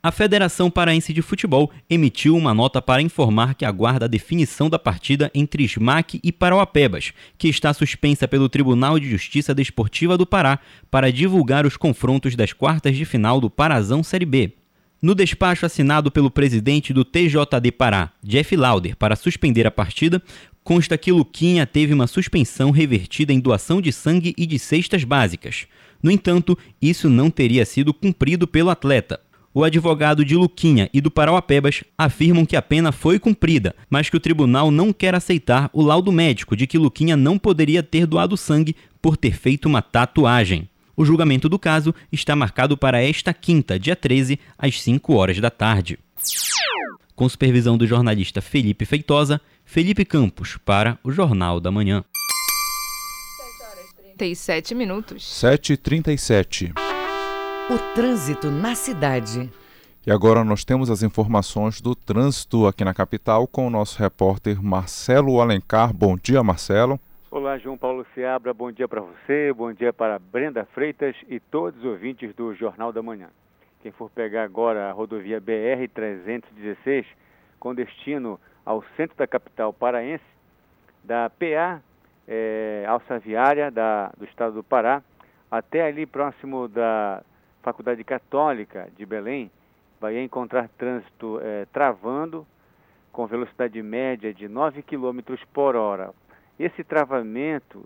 A 0.00 0.12
Federação 0.12 0.70
Paraense 0.70 1.12
de 1.12 1.20
Futebol 1.20 1.70
emitiu 1.90 2.36
uma 2.36 2.54
nota 2.54 2.80
para 2.80 3.02
informar 3.02 3.54
que 3.54 3.64
aguarda 3.64 4.04
a 4.04 4.08
definição 4.08 4.70
da 4.70 4.78
partida 4.78 5.28
entre 5.34 5.66
SMAC 5.66 6.20
e 6.22 6.30
Parauapebas, 6.30 7.12
que 7.36 7.48
está 7.48 7.74
suspensa 7.74 8.28
pelo 8.28 8.48
Tribunal 8.48 9.00
de 9.00 9.10
Justiça 9.10 9.52
Desportiva 9.52 10.16
do 10.16 10.24
Pará 10.24 10.60
para 10.88 11.10
divulgar 11.10 11.66
os 11.66 11.76
confrontos 11.76 12.36
das 12.36 12.52
quartas 12.52 12.96
de 12.96 13.04
final 13.04 13.40
do 13.40 13.50
Parazão 13.50 14.04
Série 14.04 14.24
B. 14.24 14.57
No 15.00 15.14
despacho 15.14 15.64
assinado 15.64 16.10
pelo 16.10 16.28
presidente 16.28 16.92
do 16.92 17.04
TJD 17.04 17.70
Pará, 17.70 18.10
Jeff 18.20 18.56
Lauder, 18.56 18.96
para 18.96 19.14
suspender 19.14 19.64
a 19.64 19.70
partida, 19.70 20.20
consta 20.64 20.98
que 20.98 21.12
Luquinha 21.12 21.64
teve 21.64 21.94
uma 21.94 22.08
suspensão 22.08 22.72
revertida 22.72 23.32
em 23.32 23.38
doação 23.38 23.80
de 23.80 23.92
sangue 23.92 24.34
e 24.36 24.44
de 24.44 24.58
cestas 24.58 25.04
básicas. 25.04 25.66
No 26.02 26.10
entanto, 26.10 26.58
isso 26.82 27.08
não 27.08 27.30
teria 27.30 27.64
sido 27.64 27.94
cumprido 27.94 28.48
pelo 28.48 28.70
atleta. 28.70 29.20
O 29.54 29.62
advogado 29.62 30.24
de 30.24 30.34
Luquinha 30.34 30.90
e 30.92 31.00
do 31.00 31.12
Parauapebas 31.12 31.84
afirmam 31.96 32.44
que 32.44 32.56
a 32.56 32.62
pena 32.62 32.90
foi 32.90 33.20
cumprida, 33.20 33.76
mas 33.88 34.10
que 34.10 34.16
o 34.16 34.20
tribunal 34.20 34.68
não 34.68 34.92
quer 34.92 35.14
aceitar 35.14 35.70
o 35.72 35.80
laudo 35.80 36.10
médico 36.10 36.56
de 36.56 36.66
que 36.66 36.76
Luquinha 36.76 37.16
não 37.16 37.38
poderia 37.38 37.84
ter 37.84 38.04
doado 38.04 38.36
sangue 38.36 38.74
por 39.00 39.16
ter 39.16 39.36
feito 39.36 39.66
uma 39.66 39.80
tatuagem. 39.80 40.68
O 40.98 41.04
julgamento 41.04 41.48
do 41.48 41.60
caso 41.60 41.94
está 42.10 42.34
marcado 42.34 42.76
para 42.76 43.00
esta 43.00 43.32
quinta, 43.32 43.78
dia 43.78 43.94
13, 43.94 44.36
às 44.58 44.82
5 44.82 45.14
horas 45.14 45.38
da 45.38 45.48
tarde. 45.48 45.96
Com 47.14 47.28
supervisão 47.28 47.78
do 47.78 47.86
jornalista 47.86 48.40
Felipe 48.42 48.84
Feitosa, 48.84 49.40
Felipe 49.64 50.04
Campos 50.04 50.58
para 50.64 50.98
o 51.04 51.12
Jornal 51.12 51.60
da 51.60 51.70
Manhã. 51.70 52.04
37 54.16 54.74
minutos. 54.74 55.22
7h37. 55.22 56.72
O 57.70 57.94
trânsito 57.94 58.50
na 58.50 58.74
cidade. 58.74 59.48
E 60.04 60.10
agora 60.10 60.42
nós 60.42 60.64
temos 60.64 60.90
as 60.90 61.04
informações 61.04 61.80
do 61.80 61.94
trânsito 61.94 62.66
aqui 62.66 62.84
na 62.84 62.92
capital 62.92 63.46
com 63.46 63.68
o 63.68 63.70
nosso 63.70 64.00
repórter 64.00 64.60
Marcelo 64.60 65.40
Alencar. 65.40 65.94
Bom 65.94 66.18
dia, 66.20 66.42
Marcelo. 66.42 66.98
Olá, 67.30 67.58
João 67.58 67.76
Paulo 67.76 68.06
Seabra, 68.14 68.54
bom 68.54 68.72
dia 68.72 68.88
para 68.88 69.02
você, 69.02 69.52
bom 69.52 69.70
dia 69.70 69.92
para 69.92 70.18
Brenda 70.18 70.64
Freitas 70.72 71.14
e 71.28 71.38
todos 71.38 71.78
os 71.80 71.84
ouvintes 71.84 72.34
do 72.34 72.54
Jornal 72.54 72.90
da 72.90 73.02
Manhã. 73.02 73.28
Quem 73.82 73.92
for 73.92 74.08
pegar 74.08 74.44
agora 74.44 74.88
a 74.88 74.92
rodovia 74.92 75.38
BR-316, 75.38 77.04
com 77.60 77.74
destino 77.74 78.40
ao 78.64 78.82
centro 78.96 79.14
da 79.14 79.26
capital 79.26 79.74
paraense, 79.74 80.24
da 81.04 81.28
PA, 81.28 81.82
é, 82.26 82.86
Alça 82.88 83.18
Viária 83.18 83.70
da, 83.70 84.10
do 84.16 84.24
estado 84.24 84.54
do 84.54 84.64
Pará, 84.64 85.02
até 85.50 85.82
ali 85.82 86.06
próximo 86.06 86.66
da 86.66 87.22
Faculdade 87.62 88.02
Católica 88.04 88.88
de 88.96 89.04
Belém, 89.04 89.50
vai 90.00 90.18
encontrar 90.18 90.66
trânsito 90.78 91.38
é, 91.42 91.66
travando, 91.66 92.46
com 93.12 93.26
velocidade 93.26 93.82
média 93.82 94.32
de 94.32 94.48
9 94.48 94.82
km 94.82 95.36
por 95.52 95.76
hora 95.76 96.10
esse 96.58 96.82
travamento, 96.82 97.84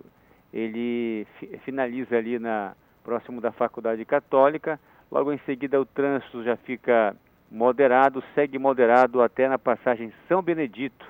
ele 0.52 1.26
finaliza 1.64 2.16
ali 2.16 2.38
na 2.38 2.74
próximo 3.02 3.40
da 3.40 3.50
Faculdade 3.50 4.04
Católica, 4.04 4.78
logo 5.10 5.32
em 5.32 5.38
seguida 5.38 5.80
o 5.80 5.84
trânsito 5.84 6.42
já 6.44 6.56
fica 6.56 7.16
moderado, 7.50 8.22
segue 8.34 8.58
moderado 8.58 9.20
até 9.20 9.48
na 9.48 9.58
passagem 9.58 10.12
São 10.28 10.40
Benedito. 10.40 11.04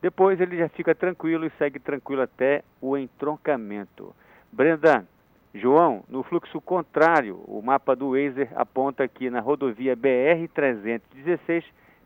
Depois 0.00 0.40
ele 0.40 0.56
já 0.56 0.68
fica 0.68 0.94
tranquilo 0.94 1.46
e 1.46 1.50
segue 1.58 1.78
tranquilo 1.78 2.22
até 2.22 2.64
o 2.80 2.96
entroncamento. 2.96 4.14
Brenda, 4.52 5.06
João, 5.54 6.02
no 6.08 6.22
fluxo 6.22 6.60
contrário, 6.60 7.36
o 7.46 7.62
mapa 7.62 7.94
do 7.94 8.10
Waze 8.10 8.48
aponta 8.54 9.04
aqui 9.04 9.30
na 9.30 9.40
rodovia 9.40 9.96
BR-316, 9.96 11.64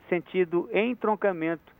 sentido 0.08 0.68
entroncamento 0.72 1.74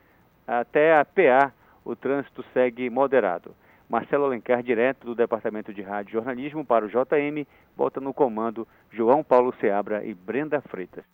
até 0.46 0.98
a 0.98 1.04
PA, 1.04 1.52
o 1.87 1.94
trânsito 1.94 2.44
segue 2.53 2.90
moderado. 2.90 3.53
Marcelo 3.88 4.25
Alencar, 4.25 4.62
direto 4.62 5.07
do 5.07 5.14
Departamento 5.14 5.72
de 5.72 5.81
Rádio 5.81 6.11
e 6.11 6.12
Jornalismo 6.14 6.64
para 6.64 6.85
o 6.85 6.88
JM, 6.88 7.46
volta 7.77 8.01
no 8.01 8.12
comando 8.12 8.66
João 8.90 9.22
Paulo 9.22 9.55
Seabra 9.61 10.05
e 10.05 10.12
Brenda 10.12 10.61
Freitas. 10.61 11.05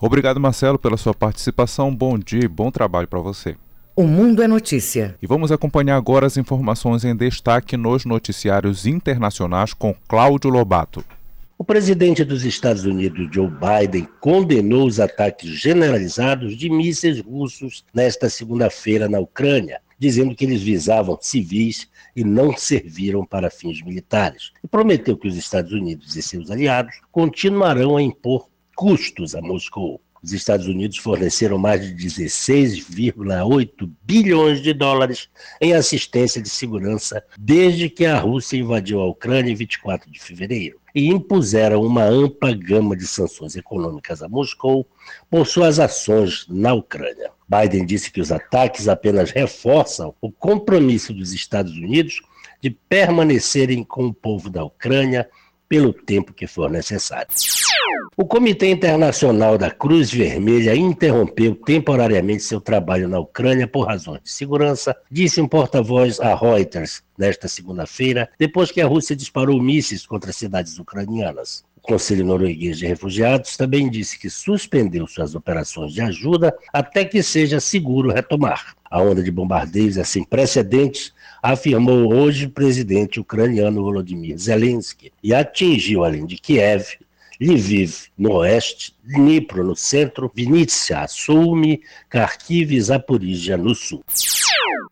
Obrigado, 0.00 0.40
Marcelo, 0.40 0.78
pela 0.78 0.96
sua 0.96 1.14
participação. 1.14 1.94
Bom 1.94 2.18
dia 2.18 2.44
e 2.44 2.48
bom 2.48 2.72
trabalho 2.72 3.06
para 3.06 3.20
você. 3.20 3.56
O 3.94 4.02
Mundo 4.02 4.42
é 4.42 4.48
Notícia. 4.48 5.16
E 5.22 5.26
vamos 5.26 5.52
acompanhar 5.52 5.96
agora 5.96 6.26
as 6.26 6.36
informações 6.36 7.04
em 7.04 7.16
destaque 7.16 7.76
nos 7.76 8.04
noticiários 8.04 8.84
internacionais 8.84 9.72
com 9.72 9.94
Cláudio 10.08 10.50
Lobato. 10.50 11.04
O 11.56 11.64
presidente 11.64 12.22
dos 12.22 12.44
Estados 12.44 12.84
Unidos, 12.84 13.28
Joe 13.32 13.48
Biden, 13.48 14.06
condenou 14.20 14.86
os 14.86 15.00
ataques 15.00 15.48
generalizados 15.48 16.54
de 16.54 16.68
mísseis 16.68 17.20
russos 17.20 17.86
nesta 17.94 18.28
segunda-feira 18.28 19.08
na 19.08 19.20
Ucrânia 19.20 19.80
dizendo 19.98 20.34
que 20.34 20.44
eles 20.44 20.62
visavam 20.62 21.18
civis 21.20 21.88
e 22.14 22.24
não 22.24 22.56
serviram 22.56 23.24
para 23.24 23.50
fins 23.50 23.82
militares. 23.82 24.52
E 24.62 24.68
prometeu 24.68 25.16
que 25.16 25.28
os 25.28 25.36
Estados 25.36 25.72
Unidos 25.72 26.16
e 26.16 26.22
seus 26.22 26.50
aliados 26.50 27.00
continuarão 27.10 27.96
a 27.96 28.02
impor 28.02 28.48
custos 28.74 29.34
a 29.34 29.40
Moscou. 29.40 30.00
Os 30.22 30.32
Estados 30.32 30.66
Unidos 30.66 30.96
forneceram 30.98 31.56
mais 31.56 31.86
de 31.86 31.94
16,8 31.94 33.90
bilhões 34.02 34.60
de 34.60 34.72
dólares 34.72 35.28
em 35.60 35.72
assistência 35.72 36.42
de 36.42 36.50
segurança 36.50 37.22
desde 37.38 37.88
que 37.88 38.04
a 38.04 38.18
Rússia 38.18 38.56
invadiu 38.56 39.00
a 39.00 39.06
Ucrânia 39.06 39.52
em 39.52 39.54
24 39.54 40.10
de 40.10 40.18
fevereiro 40.18 40.80
e 40.96 41.08
impuseram 41.08 41.82
uma 41.82 42.04
ampla 42.04 42.54
gama 42.54 42.96
de 42.96 43.06
sanções 43.06 43.54
econômicas 43.54 44.22
a 44.22 44.28
Moscou 44.30 44.88
por 45.30 45.46
suas 45.46 45.78
ações 45.78 46.46
na 46.48 46.72
Ucrânia. 46.72 47.30
Biden 47.46 47.84
disse 47.84 48.10
que 48.10 48.18
os 48.18 48.32
ataques 48.32 48.88
apenas 48.88 49.30
reforçam 49.30 50.14
o 50.22 50.32
compromisso 50.32 51.12
dos 51.12 51.34
Estados 51.34 51.72
Unidos 51.72 52.22
de 52.62 52.70
permanecerem 52.70 53.84
com 53.84 54.06
o 54.06 54.14
povo 54.14 54.48
da 54.48 54.64
Ucrânia 54.64 55.28
pelo 55.68 55.92
tempo 55.92 56.32
que 56.32 56.46
for 56.46 56.70
necessário. 56.70 57.28
O 58.16 58.24
Comitê 58.24 58.70
Internacional 58.70 59.58
da 59.58 59.70
Cruz 59.70 60.10
Vermelha 60.10 60.74
interrompeu 60.74 61.54
temporariamente 61.54 62.42
seu 62.42 62.60
trabalho 62.60 63.08
na 63.08 63.18
Ucrânia 63.18 63.68
por 63.68 63.86
razões 63.86 64.22
de 64.22 64.30
segurança, 64.30 64.96
disse 65.10 65.40
um 65.40 65.46
porta-voz 65.46 66.18
a 66.18 66.34
Reuters 66.34 67.02
nesta 67.18 67.46
segunda-feira, 67.46 68.28
depois 68.38 68.70
que 68.70 68.80
a 68.80 68.86
Rússia 68.86 69.14
disparou 69.14 69.60
mísseis 69.62 70.06
contra 70.06 70.32
cidades 70.32 70.78
ucranianas. 70.78 71.62
O 71.76 71.80
Conselho 71.82 72.24
Norueguês 72.24 72.78
de 72.78 72.86
Refugiados 72.86 73.56
também 73.56 73.88
disse 73.88 74.18
que 74.18 74.30
suspendeu 74.30 75.06
suas 75.06 75.34
operações 75.34 75.92
de 75.92 76.00
ajuda 76.00 76.56
até 76.72 77.04
que 77.04 77.22
seja 77.22 77.60
seguro 77.60 78.10
retomar. 78.10 78.74
A 78.90 79.00
onda 79.00 79.22
de 79.22 79.30
bombardeios 79.30 79.96
é 79.96 80.04
sem 80.04 80.24
precedentes 80.24 81.12
afirmou 81.42 82.12
hoje 82.12 82.46
o 82.46 82.50
presidente 82.50 83.20
ucraniano 83.20 83.82
Volodymyr 83.82 84.36
Zelensky, 84.38 85.12
e 85.22 85.34
atingiu, 85.34 86.02
além 86.02 86.26
de 86.26 86.36
Kiev, 86.36 86.96
Lviv 87.40 88.08
no 88.16 88.36
oeste, 88.38 88.92
Dnipro 89.04 89.62
no 89.62 89.74
centro, 89.74 90.30
Vinnytsia, 90.34 91.06
Sumy, 91.06 91.80
Kharkiv 92.08 92.72
e 92.72 92.80
Zaporizhia 92.80 93.56
no 93.56 93.74
sul. 93.74 94.02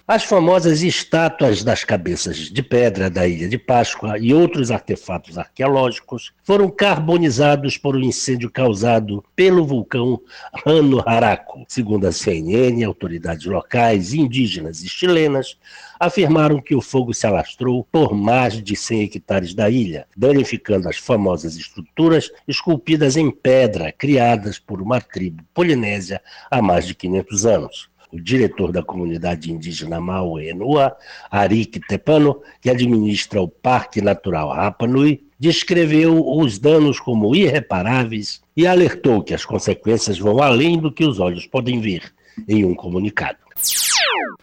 As 0.06 0.22
famosas 0.22 0.82
estátuas 0.82 1.64
das 1.64 1.82
cabeças 1.82 2.36
de 2.36 2.62
pedra 2.62 3.08
da 3.08 3.26
Ilha 3.26 3.48
de 3.48 3.56
Páscoa 3.56 4.18
e 4.18 4.34
outros 4.34 4.70
artefatos 4.70 5.38
arqueológicos 5.38 6.34
foram 6.42 6.68
carbonizados 6.68 7.78
por 7.78 7.96
um 7.96 8.00
incêndio 8.00 8.50
causado 8.50 9.24
pelo 9.34 9.64
vulcão 9.64 10.20
Rano 10.66 11.02
Haraco. 11.06 11.64
Segundo 11.66 12.06
a 12.06 12.12
CNN, 12.12 12.84
autoridades 12.84 13.46
locais, 13.46 14.12
indígenas 14.12 14.82
e 14.82 14.88
chilenas 14.90 15.56
afirmaram 15.98 16.60
que 16.60 16.74
o 16.74 16.82
fogo 16.82 17.14
se 17.14 17.26
alastrou 17.26 17.88
por 17.90 18.12
mais 18.12 18.62
de 18.62 18.76
100 18.76 19.04
hectares 19.04 19.54
da 19.54 19.70
ilha, 19.70 20.06
danificando 20.14 20.86
as 20.86 20.98
famosas 20.98 21.56
estruturas 21.56 22.30
esculpidas 22.46 23.16
em 23.16 23.30
pedra 23.30 23.90
criadas 23.90 24.58
por 24.58 24.82
uma 24.82 25.00
tribo 25.00 25.42
polinésia 25.54 26.20
há 26.50 26.60
mais 26.60 26.86
de 26.86 26.94
500 26.94 27.46
anos 27.46 27.93
o 28.14 28.20
diretor 28.20 28.70
da 28.70 28.80
comunidade 28.80 29.50
indígena 29.50 30.00
Mauenua, 30.00 30.96
Arik 31.28 31.80
Tepano, 31.80 32.40
que 32.60 32.70
administra 32.70 33.42
o 33.42 33.48
Parque 33.48 34.00
Natural 34.00 34.50
Rapa 34.50 34.86
Nui, 34.86 35.24
descreveu 35.36 36.24
os 36.24 36.60
danos 36.60 37.00
como 37.00 37.34
irreparáveis 37.34 38.40
e 38.56 38.68
alertou 38.68 39.20
que 39.20 39.34
as 39.34 39.44
consequências 39.44 40.16
vão 40.16 40.40
além 40.40 40.78
do 40.78 40.92
que 40.92 41.04
os 41.04 41.18
olhos 41.18 41.44
podem 41.44 41.80
ver 41.80 42.14
em 42.48 42.64
um 42.64 42.72
comunicado. 42.72 43.38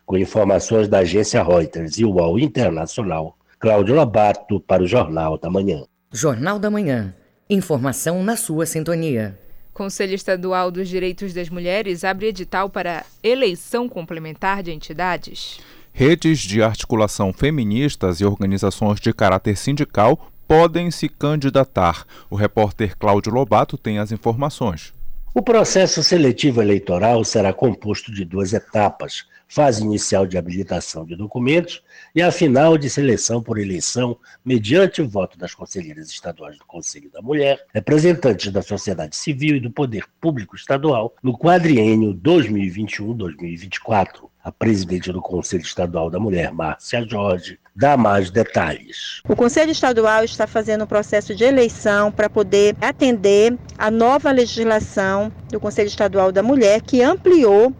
Com 0.06 0.18
informações 0.18 0.90
da 0.90 1.00
agência 1.00 1.42
Reuters 1.42 1.98
e 1.98 2.04
UOL 2.04 2.38
Internacional, 2.38 3.38
Cláudio 3.58 3.96
Lobato 3.96 4.60
para 4.60 4.84
o 4.84 4.88
Jornal 4.88 5.38
da 5.38 5.50
Manhã. 5.50 5.86
Jornal 6.12 6.60
da 6.60 6.70
Manhã. 6.70 7.16
Informação 7.50 8.22
na 8.22 8.36
sua 8.36 8.66
sintonia. 8.66 9.40
Conselho 9.74 10.14
Estadual 10.14 10.70
dos 10.70 10.90
Direitos 10.90 11.34
das 11.34 11.50
Mulheres 11.50 12.04
abre 12.04 12.28
edital 12.28 12.70
para 12.70 13.06
eleição 13.24 13.88
complementar 13.88 14.62
de 14.62 14.72
entidades. 14.72 15.60
Redes 15.94 16.40
de 16.40 16.62
articulação 16.62 17.34
feministas 17.34 18.20
e 18.20 18.26
organizações 18.26 19.00
de 19.00 19.14
caráter 19.14 19.58
sindical 19.58 20.32
podem 20.48 20.92
se 20.92 21.08
candidatar. 21.08 22.06
O 22.30 22.36
repórter 22.36 22.98
Cláudio 22.98 23.32
Lobato 23.32 23.78
tem 23.78 24.00
as 24.00 24.12
informações. 24.12 24.94
O 25.34 25.42
processo 25.42 26.04
seletivo 26.04 26.62
eleitoral 26.62 27.24
será 27.24 27.54
composto 27.54 28.12
de 28.12 28.26
duas 28.26 28.52
etapas: 28.52 29.26
fase 29.52 29.84
inicial 29.84 30.26
de 30.26 30.38
habilitação 30.38 31.06
de 31.06 31.14
documentos 31.14 31.84
e 32.16 32.22
a 32.22 32.32
final 32.32 32.78
de 32.78 32.90
seleção 32.90 33.44
por 33.44 33.60
eleição 33.60 34.18
mediante 34.46 35.02
o 35.02 35.10
voto 35.10 35.38
das 35.38 35.54
conselheiras 35.54 36.10
estaduais 36.10 36.58
do 36.58 36.66
Conselho 36.66 37.12
da 37.12 37.22
Mulher, 37.22 37.60
representantes 37.74 38.50
da 38.50 38.62
sociedade 38.62 39.14
civil 39.14 39.58
e 39.58 39.60
do 39.60 39.70
poder 39.70 40.06
público 40.22 40.56
estadual 40.56 41.14
no 41.22 41.38
quadriênio 41.38 42.14
2021-2024. 42.14 44.32
A 44.44 44.52
presidente 44.52 45.12
do 45.12 45.22
Conselho 45.22 45.62
Estadual 45.62 46.10
da 46.10 46.20
Mulher, 46.20 46.52
Márcia 46.52 47.06
Jorge, 47.08 47.60
dá 47.76 47.96
mais 47.96 48.32
detalhes. 48.32 49.22
O 49.30 49.36
Conselho 49.36 49.72
Estadual 49.72 50.24
está 50.24 50.48
fazendo 50.48 50.84
um 50.84 50.88
processo 50.88 51.36
de 51.36 51.44
eleição 51.44 52.12
para 52.12 52.28
poder 52.28 52.76
atender 52.82 53.56
a 53.78 53.92
nova 53.92 54.32
legislação 54.32 55.32
do 55.50 55.60
Conselho 55.60 55.88
Estadual 55.88 56.32
da 56.32 56.42
Mulher, 56.42 56.82
que 56.82 57.04
ampliou 57.04 57.72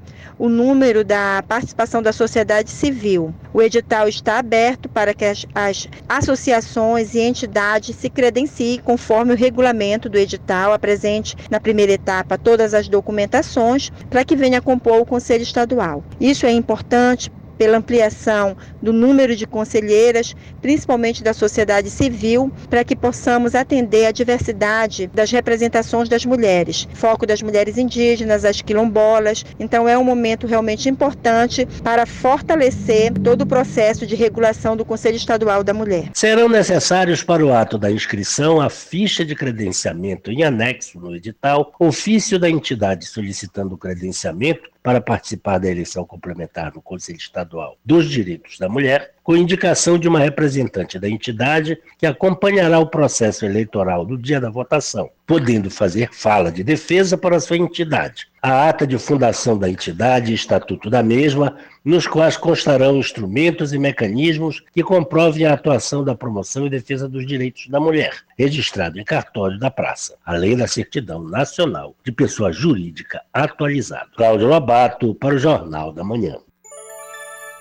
o 0.42 0.50
número 0.50 1.06
da 1.06 1.44
participação 1.48 2.02
da 2.02 2.12
sociedade 2.12 2.72
civil. 2.72 3.32
O 3.54 3.62
edital 3.62 4.08
está 4.08 4.40
aberto 4.40 4.90
para 4.90 5.14
que 5.14 5.24
as, 5.24 5.46
as 5.54 5.88
associações 6.10 7.14
e 7.14 7.20
entidades 7.20 7.96
se 7.96 8.10
credenciem 8.10 8.80
conforme 8.80 9.34
o 9.34 9.38
regulamento 9.38 10.10
do 10.10 10.18
edital, 10.18 10.74
apresente 10.74 11.36
na 11.48 11.60
primeira 11.60 11.92
etapa 11.92 12.40
todas 12.40 12.74
as 12.74 12.88
documentações 12.88 13.92
para 14.10 14.26
que 14.26 14.36
venha 14.36 14.64
compor 14.64 15.00
o 15.00 15.06
Conselho 15.06 15.44
Estadual. 15.44 16.04
Isso 16.20 16.48
é 16.48 16.52
importante 16.52 17.32
pela 17.62 17.78
ampliação 17.78 18.58
do 18.82 18.92
número 18.92 19.36
de 19.36 19.46
conselheiras, 19.46 20.36
principalmente 20.64 21.24
da 21.24 21.32
sociedade 21.32 21.92
civil, 21.92 22.52
para 22.72 22.84
que 22.84 22.96
possamos 22.96 23.54
atender 23.54 24.08
a 24.08 24.12
diversidade 24.12 25.06
das 25.14 25.30
representações 25.30 26.10
das 26.10 26.26
mulheres, 26.26 26.88
foco 26.96 27.24
das 27.24 27.40
mulheres 27.40 27.78
indígenas, 27.78 28.46
as 28.46 28.64
quilombolas. 28.64 29.46
Então 29.60 29.88
é 29.88 29.96
um 29.96 30.04
momento 30.04 30.48
realmente 30.48 30.90
importante 30.90 31.68
para 31.84 32.08
fortalecer 32.08 33.14
todo 33.14 33.44
o 33.44 33.46
processo 33.46 34.08
de 34.08 34.16
regulação 34.16 34.76
do 34.76 34.84
Conselho 34.84 35.18
Estadual 35.18 35.64
da 35.64 35.72
Mulher. 35.72 36.10
Serão 36.16 36.50
necessários 36.50 37.22
para 37.22 37.46
o 37.46 37.54
ato 37.54 37.78
da 37.78 37.92
inscrição 37.92 38.60
a 38.60 38.72
ficha 38.72 39.24
de 39.24 39.36
credenciamento 39.36 40.32
em 40.32 40.44
anexo 40.44 41.00
no 41.00 41.16
edital, 41.16 41.72
ofício 41.80 42.40
da 42.40 42.50
entidade 42.50 43.06
solicitando 43.06 43.76
o 43.76 43.78
credenciamento 43.78 44.72
para 44.84 45.00
participar 45.00 45.60
da 45.60 45.70
eleição 45.70 46.06
complementar 46.06 46.74
no 46.74 46.82
Conselho 46.82 47.18
Estadual 47.18 47.78
dos 47.86 48.10
Direitos 48.10 48.58
da 48.58 48.68
Mulher, 48.68 49.14
com 49.24 49.36
indicação 49.36 49.98
de 49.98 50.08
uma 50.08 50.20
representante 50.20 50.98
da 50.98 51.08
entidade 51.08 51.78
que 51.98 52.06
acompanhará 52.06 52.80
o 52.80 52.88
processo 52.88 53.46
eleitoral 53.46 54.06
do 54.06 54.18
dia 54.18 54.42
da 54.42 54.50
votação, 54.50 55.10
podendo 55.28 55.70
fazer 55.70 56.10
fala 56.12 56.52
de 56.52 56.64
defesa 56.64 57.18
para 57.18 57.40
sua 57.40 57.58
entidade. 57.58 58.28
A 58.42 58.68
ata 58.68 58.88
de 58.88 58.98
fundação 58.98 59.58
da 59.58 59.70
entidade 59.70 60.32
e 60.32 60.36
estatuto 60.36 60.90
da 60.90 61.04
mesma, 61.04 61.58
nos 61.84 62.06
quais 62.06 62.38
constarão 62.38 62.98
instrumentos 62.98 63.74
e 63.74 63.80
mecanismos 63.80 64.64
que 64.74 64.84
comprovem 64.84 65.46
a 65.46 65.54
atuação 65.54 66.04
da 66.04 66.16
promoção 66.16 66.68
e 66.68 66.70
defesa 66.70 67.10
dos 67.10 67.26
direitos 67.26 67.68
da 67.68 67.80
mulher, 67.80 68.22
registrado 68.38 69.00
em 69.00 69.04
cartório 69.04 69.58
da 69.58 69.72
praça, 69.72 70.16
além 70.26 70.56
da 70.56 70.68
certidão 70.68 71.24
nacional 71.24 71.96
de 72.04 72.12
pessoa 72.12 72.52
jurídica 72.52 73.22
atualizada. 73.34 74.10
Cláudio 74.16 74.48
Lobato, 74.48 75.16
para 75.16 75.36
o 75.36 75.40
Jornal 75.40 75.92
da 75.92 76.04
Manhã. 76.04 76.38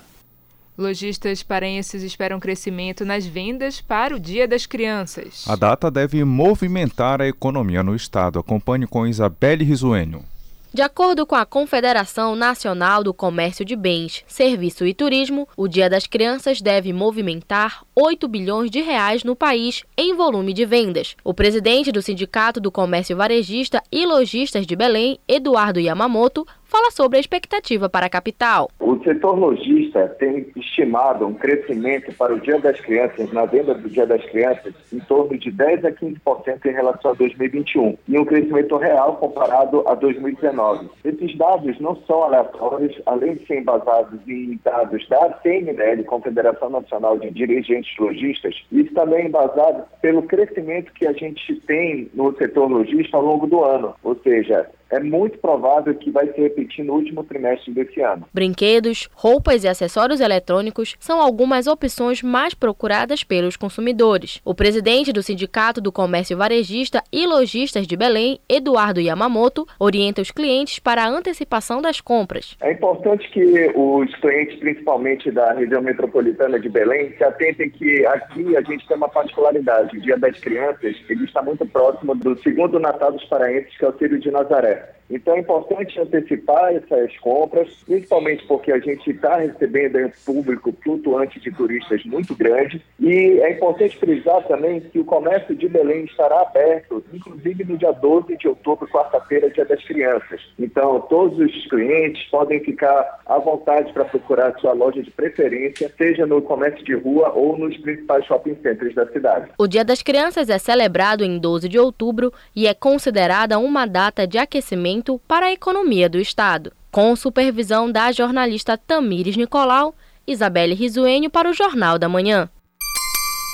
Lojistas 0.80 1.43
paraenses 1.43 2.03
esperam 2.03 2.39
crescimento 2.39 3.03
nas 3.03 3.25
vendas 3.25 3.82
para 3.82 4.15
o 4.15 4.19
Dia 4.19 4.47
das 4.47 4.65
Crianças. 4.65 5.43
A 5.45 5.57
data 5.57 5.91
deve 5.91 6.23
movimentar 6.23 7.21
a 7.21 7.27
economia 7.27 7.84
no 7.84 7.93
estado. 7.93 8.39
Acompanhe 8.39 8.88
com 8.88 9.05
Isabelle 9.05 9.65
Risuênio. 9.65 10.23
De 10.71 10.82
acordo 10.82 11.25
com 11.25 11.36
a 11.36 11.47
Confederação 11.47 12.36
Nacional 12.36 13.03
do 13.03 13.11
Comércio 13.11 13.65
de 13.65 13.75
Bens, 13.75 14.23
Serviço 14.27 14.86
e 14.86 14.93
Turismo, 14.93 15.49
o 15.57 15.67
Dia 15.67 15.89
das 15.89 16.05
Crianças 16.05 16.61
deve 16.61 16.93
movimentar 16.93 17.84
8 17.95 18.27
bilhões 18.27 18.69
de 18.69 18.80
reais 18.80 19.23
no 19.23 19.36
país 19.36 19.84
em 19.97 20.15
volume 20.15 20.53
de 20.53 20.65
vendas. 20.65 21.15
O 21.23 21.34
presidente 21.34 21.91
do 21.91 22.03
Sindicato 22.03 22.61
do 22.61 22.71
Comércio 22.71 23.17
Varejista 23.17 23.82
e 23.91 24.05
Lojistas 24.05 24.67
de 24.67 24.75
Belém, 24.75 25.19
Eduardo 25.27 25.80
Yamamoto, 25.80 26.45
fala 26.70 26.91
sobre 26.91 27.17
a 27.17 27.20
expectativa 27.20 27.89
para 27.89 28.05
a 28.05 28.09
capital. 28.09 28.70
O 28.80 29.03
setor 29.03 29.38
lojista 29.38 30.07
tem 30.20 30.47
estimado 30.55 31.26
um 31.26 31.34
crescimento 31.34 32.13
para 32.13 32.34
o 32.34 32.39
Dia 32.39 32.59
das 32.59 32.80
Crianças, 32.80 33.34
na 33.34 33.45
venda 33.45 33.74
do 33.74 33.89
Dia 33.89 34.05
das 34.05 34.24
Crianças, 34.26 34.74
em 34.93 34.99
torno 34.99 35.38
de 35.38 35.51
10 35.51 35.86
a 35.86 35.91
15% 35.91 36.65
em 36.65 36.72
relação 36.72 37.11
a 37.11 37.13
2021, 37.15 37.97
e 38.07 38.20
um 38.20 38.26
crescimento 38.26 38.78
real 38.78 39.15
comparado 39.17 39.84
a 39.88 39.95
2019. 39.95 40.89
Esses 41.03 41.38
dados 41.38 41.80
não 41.80 41.95
são 42.07 42.24
aleatórios, 42.24 43.01
além 43.05 43.34
de 43.34 43.47
serem 43.47 43.63
baseados 43.63 44.20
em 44.28 44.59
dados 44.63 45.07
da 45.09 45.39
CNL, 45.41 46.03
Confederação 46.03 46.70
Nacional 46.70 47.17
de 47.17 47.32
Dirigentes 47.32 47.97
Lojistas, 47.97 48.55
isso 48.72 48.93
também 48.93 49.24
é 49.24 49.28
embasado 49.28 49.84
pelo 50.01 50.24
crescimento 50.24 50.93
que 50.93 51.07
a 51.07 51.13
gente 51.13 51.55
tem 51.61 52.09
no 52.13 52.36
setor 52.36 52.70
lojista 52.70 53.17
ao 53.17 53.26
longo 53.26 53.47
do 53.47 53.63
ano, 53.63 53.95
ou 54.03 54.15
seja, 54.24 54.70
é 54.90 55.00
muito 55.00 55.38
provável 55.38 55.94
que 55.96 56.12
vai 56.12 56.28
se 56.32 56.42
repetir 56.42 56.84
no 56.84 56.94
último 56.94 57.24
trimestre 57.24 57.72
desse 57.74 58.02
ano. 58.02 58.26
Brinquedos, 58.34 59.10
roupas 59.14 59.64
e 59.64 59.68
acessórios 59.68 60.20
eletrônicos 60.20 60.96
são 61.00 61.22
algumas 61.22 61.68
opções 61.68 62.22
mais 62.22 62.54
procuradas 62.54 63.24
pelos 63.24 63.56
consumidores. 63.56 64.42
O 64.44 64.56
presidente 64.56 65.14
do 65.14 65.24
Sindicato 65.24 65.82
do 65.82 65.92
Comércio 65.92 66.38
Varejista 66.38 67.04
e 67.12 67.26
Lojistas 67.26 67.86
de 67.86 67.96
Belém, 67.96 68.40
Eduardo 68.50 69.00
Yamamoto, 69.00 69.68
orienta 69.80 70.22
os 70.22 70.32
clientes 70.32 70.80
para 70.80 71.04
a 71.04 71.10
antecipação 71.10 71.82
das 71.82 72.02
compras. 72.02 72.56
É 72.62 72.72
importante 72.72 73.30
que 73.32 73.72
os 73.76 74.16
clientes, 74.16 74.60
principalmente 74.60 75.32
da 75.32 75.54
região 75.54 75.82
metropolitana 75.82 76.60
de 76.60 76.70
Belém, 76.70 77.14
se 77.18 77.24
atentem 77.24 77.70
que 77.70 78.06
aqui 78.06 78.56
a 78.56 78.62
gente 78.62 78.88
tem 78.88 78.98
uma 78.98 79.10
particularidade. 79.10 79.98
O 79.98 80.02
Dia 80.02 80.18
das 80.18 80.40
Crianças 80.40 80.96
ele 81.10 81.26
está 81.26 81.42
muito 81.42 81.66
próximo 81.66 82.16
do 82.16 82.38
segundo 82.42 82.80
Natal 82.80 83.12
dos 83.12 83.24
Paraenses, 83.26 83.76
que 83.78 83.86
é 83.86 83.90
o 83.90 83.94
Filho 83.94 84.20
de 84.20 84.32
Nazaré. 84.32 84.78
Então 85.09 85.36
é 85.36 85.39
importante 85.39 85.99
antecipar 85.99 86.73
essas 86.73 87.17
compras, 87.17 87.67
principalmente 87.86 88.45
porque 88.45 88.71
a 88.71 88.80
gente 88.80 89.09
está 89.09 89.38
recebendo 89.38 89.97
um 89.97 90.11
público 90.25 90.73
flutuante 90.84 91.39
de 91.39 91.51
turistas 91.51 92.03
muito 92.05 92.36
grande. 92.36 92.82
E 92.99 93.39
é 93.41 93.51
importante 93.51 93.97
frisar 93.97 94.45
também 94.47 94.80
que 94.82 94.99
o 94.99 95.05
comércio 95.05 95.55
de 95.55 95.67
Belém 95.67 96.05
estará 96.05 96.41
aberto, 96.41 97.03
inclusive 97.11 97.63
no 97.63 97.77
dia 97.77 97.91
12 97.91 98.38
de 98.38 98.47
outubro, 98.47 98.88
quarta-feira, 98.88 99.49
dia 99.49 99.65
das 99.65 99.84
crianças. 99.84 100.41
Então 100.59 101.01
todos 101.01 101.39
os 101.39 101.67
clientes 101.67 102.23
podem 102.30 102.59
ficar 102.59 103.19
à 103.25 103.39
vontade 103.39 103.91
para 103.93 104.05
procurar 104.05 104.53
sua 104.59 104.73
loja 104.73 105.01
de 105.01 105.09
preferência, 105.09 105.91
seja 105.97 106.25
no 106.27 106.41
comércio 106.41 106.84
de 106.86 106.93
rua 106.93 107.32
ou 107.34 107.57
nos 107.57 107.75
principais 107.77 108.25
shopping 108.25 108.55
centers 108.61 108.93
da 108.93 109.07
cidade. 109.07 109.49
O 109.57 109.67
Dia 109.67 109.84
das 109.84 110.03
Crianças 110.03 110.49
é 110.49 110.59
celebrado 110.59 111.23
em 111.23 111.39
12 111.39 111.67
de 111.67 111.80
outubro 111.80 112.32
e 112.55 112.67
é 112.67 112.73
considerada 112.73 113.57
uma 113.57 113.88
data 113.88 114.27
de 114.27 114.38
aquecimento 114.38 114.68
crescimento 114.70 115.20
para 115.28 115.47
a 115.47 115.51
economia 115.51 116.07
do 116.07 116.20
Estado. 116.20 116.72
Com 116.91 117.15
supervisão 117.15 117.91
da 117.91 118.11
jornalista 118.11 118.78
Tamires 118.78 119.36
Nicolau, 119.36 119.95
Isabelle 120.28 120.76
Risuênio 120.76 121.30
para 121.30 121.49
o 121.49 121.53
Jornal 121.53 121.97
da 121.97 122.07
Manhã. 122.07 122.49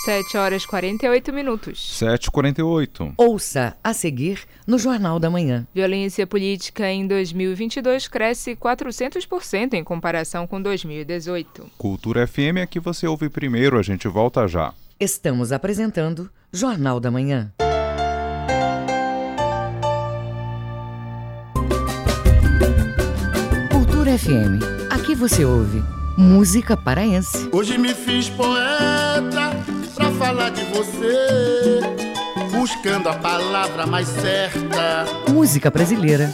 7 0.04 0.38
horas 0.38 0.64
e 0.64 0.68
48 0.68 1.34
minutos. 1.34 1.98
7h48. 2.00 3.14
Ouça 3.18 3.76
a 3.84 3.94
seguir 3.94 4.42
no 4.68 4.78
Jornal 4.78 5.18
da 5.20 5.30
Manhã. 5.30 5.66
Violência 5.74 6.28
política 6.28 6.92
em 6.92 7.08
2022 7.08 8.08
cresce 8.08 8.56
400% 8.56 9.74
em 9.74 9.84
comparação 9.84 10.46
com 10.46 10.62
2018. 10.62 11.72
Cultura 11.78 12.28
FM 12.28 12.58
é 12.58 12.68
que 12.68 12.80
você 12.80 13.08
ouve 13.08 13.30
primeiro, 13.30 13.80
a 13.80 13.82
gente 13.82 14.08
volta 14.08 14.48
já. 14.48 14.74
Estamos 15.00 15.52
apresentando 15.52 16.30
Jornal 16.54 17.00
da 17.00 17.10
Manhã. 17.10 17.52
FM. 24.18 24.62
Aqui 24.90 25.14
você 25.14 25.44
ouve 25.44 25.84
música 26.18 26.78
paraense. 26.78 27.50
Hoje 27.52 27.78
me 27.78 27.94
fiz 27.94 28.30
poeta 28.30 29.52
pra 29.94 30.10
falar 30.12 30.52
de 30.52 30.64
você, 30.66 31.82
buscando 32.52 33.10
a 33.10 33.14
palavra 33.16 33.86
mais 33.86 34.08
certa. 34.08 35.06
Música 35.30 35.70
brasileira. 35.70 36.34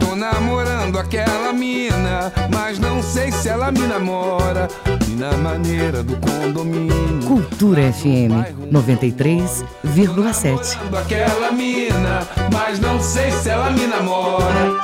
Tô 0.00 0.16
namorando 0.16 0.98
aquela 0.98 1.52
mina, 1.52 2.32
mas 2.52 2.80
não 2.80 3.00
sei 3.00 3.30
se 3.30 3.48
ela 3.48 3.70
me 3.70 3.86
namora. 3.86 4.66
Mina 5.06 5.36
maneira 5.36 6.02
do 6.02 6.16
condomínio. 6.16 7.22
Cultura 7.28 7.92
FM 7.92 8.32
93,7. 8.72 10.76
Aquela 11.00 11.52
mina, 11.52 12.26
mas 12.52 12.80
não 12.80 13.00
sei 13.00 13.30
se 13.30 13.50
ela 13.50 13.70
me 13.70 13.86
namora. 13.86 14.83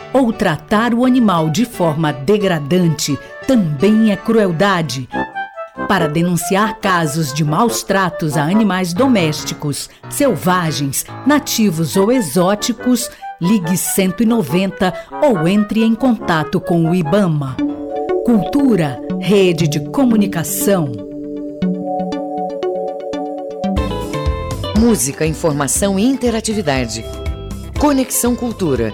ou 0.13 0.31
tratar 0.33 0.93
o 0.93 1.05
animal 1.05 1.49
de 1.49 1.65
forma 1.65 2.11
degradante 2.11 3.17
também 3.47 4.11
é 4.11 4.15
crueldade. 4.15 5.07
Para 5.87 6.07
denunciar 6.07 6.79
casos 6.79 7.33
de 7.33 7.43
maus 7.43 7.83
tratos 7.83 8.37
a 8.37 8.43
animais 8.43 8.93
domésticos, 8.93 9.89
selvagens, 10.09 11.05
nativos 11.25 11.97
ou 11.97 12.11
exóticos, 12.11 13.09
ligue 13.41 13.75
190 13.75 14.93
ou 15.23 15.47
entre 15.47 15.83
em 15.83 15.95
contato 15.95 16.59
com 16.61 16.89
o 16.89 16.95
IBAMA. 16.95 17.57
Cultura, 18.25 19.01
rede 19.19 19.67
de 19.67 19.79
comunicação. 19.89 20.91
Música, 24.79 25.25
informação 25.25 25.99
e 25.99 26.05
interatividade. 26.05 27.03
Conexão 27.79 28.35
Cultura, 28.35 28.93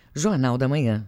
Jornal 0.13 0.57
da 0.57 0.67
Manhã. 0.67 1.07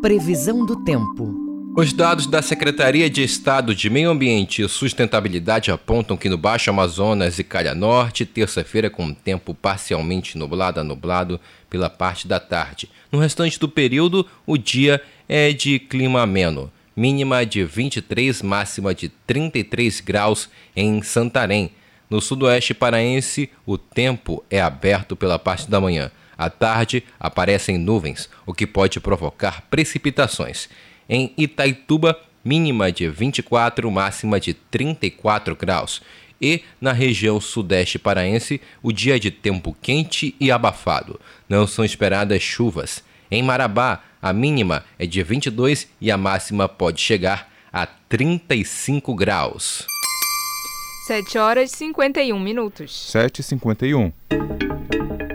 Previsão 0.00 0.66
do 0.66 0.82
tempo. 0.82 1.32
Os 1.76 1.92
dados 1.92 2.26
da 2.26 2.42
Secretaria 2.42 3.08
de 3.08 3.22
Estado 3.22 3.76
de 3.76 3.88
Meio 3.88 4.10
Ambiente 4.10 4.60
e 4.60 4.68
Sustentabilidade 4.68 5.70
apontam 5.70 6.16
que 6.16 6.28
no 6.28 6.36
Baixo 6.36 6.68
Amazonas 6.68 7.38
e 7.38 7.44
Calha 7.44 7.76
Norte, 7.76 8.26
terça-feira 8.26 8.90
com 8.90 9.14
tempo 9.14 9.54
parcialmente 9.54 10.36
nublado 10.36 10.80
a 10.80 10.84
nublado 10.84 11.38
pela 11.70 11.88
parte 11.88 12.26
da 12.26 12.40
tarde. 12.40 12.90
No 13.12 13.20
restante 13.20 13.56
do 13.56 13.68
período, 13.68 14.26
o 14.44 14.58
dia 14.58 15.00
é 15.28 15.52
de 15.52 15.78
clima 15.78 16.22
ameno, 16.22 16.72
mínima 16.96 17.46
de 17.46 17.64
23, 17.64 18.42
máxima 18.42 18.92
de 18.92 19.08
33 19.08 20.00
graus 20.00 20.50
em 20.74 21.00
Santarém. 21.02 21.70
No 22.10 22.20
sudoeste 22.20 22.74
paraense, 22.74 23.48
o 23.64 23.78
tempo 23.78 24.44
é 24.50 24.60
aberto 24.60 25.14
pela 25.14 25.38
parte 25.38 25.70
da 25.70 25.80
manhã. 25.80 26.10
À 26.42 26.50
tarde, 26.50 27.04
aparecem 27.20 27.78
nuvens, 27.78 28.28
o 28.44 28.52
que 28.52 28.66
pode 28.66 28.98
provocar 28.98 29.62
precipitações. 29.70 30.68
Em 31.08 31.32
Itaituba, 31.38 32.18
mínima 32.44 32.90
de 32.90 33.08
24, 33.08 33.88
máxima 33.88 34.40
de 34.40 34.52
34 34.52 35.54
graus. 35.54 36.02
E 36.40 36.62
na 36.80 36.92
região 36.92 37.40
sudeste 37.40 37.96
paraense, 37.96 38.60
o 38.82 38.90
dia 38.90 39.20
de 39.20 39.30
tempo 39.30 39.76
quente 39.80 40.34
e 40.40 40.50
abafado. 40.50 41.20
Não 41.48 41.64
são 41.64 41.84
esperadas 41.84 42.42
chuvas. 42.42 43.04
Em 43.30 43.40
Marabá, 43.40 44.02
a 44.20 44.32
mínima 44.32 44.84
é 44.98 45.06
de 45.06 45.22
22 45.22 45.86
e 46.00 46.10
a 46.10 46.16
máxima 46.16 46.68
pode 46.68 47.00
chegar 47.00 47.52
a 47.72 47.86
35 47.86 49.14
graus. 49.14 49.91
7 51.02 51.36
horas 51.36 51.72
e 51.72 51.76
51 51.78 52.38
minutos. 52.38 53.10
7 53.10 53.40
e 53.40 53.42
51. 53.42 54.12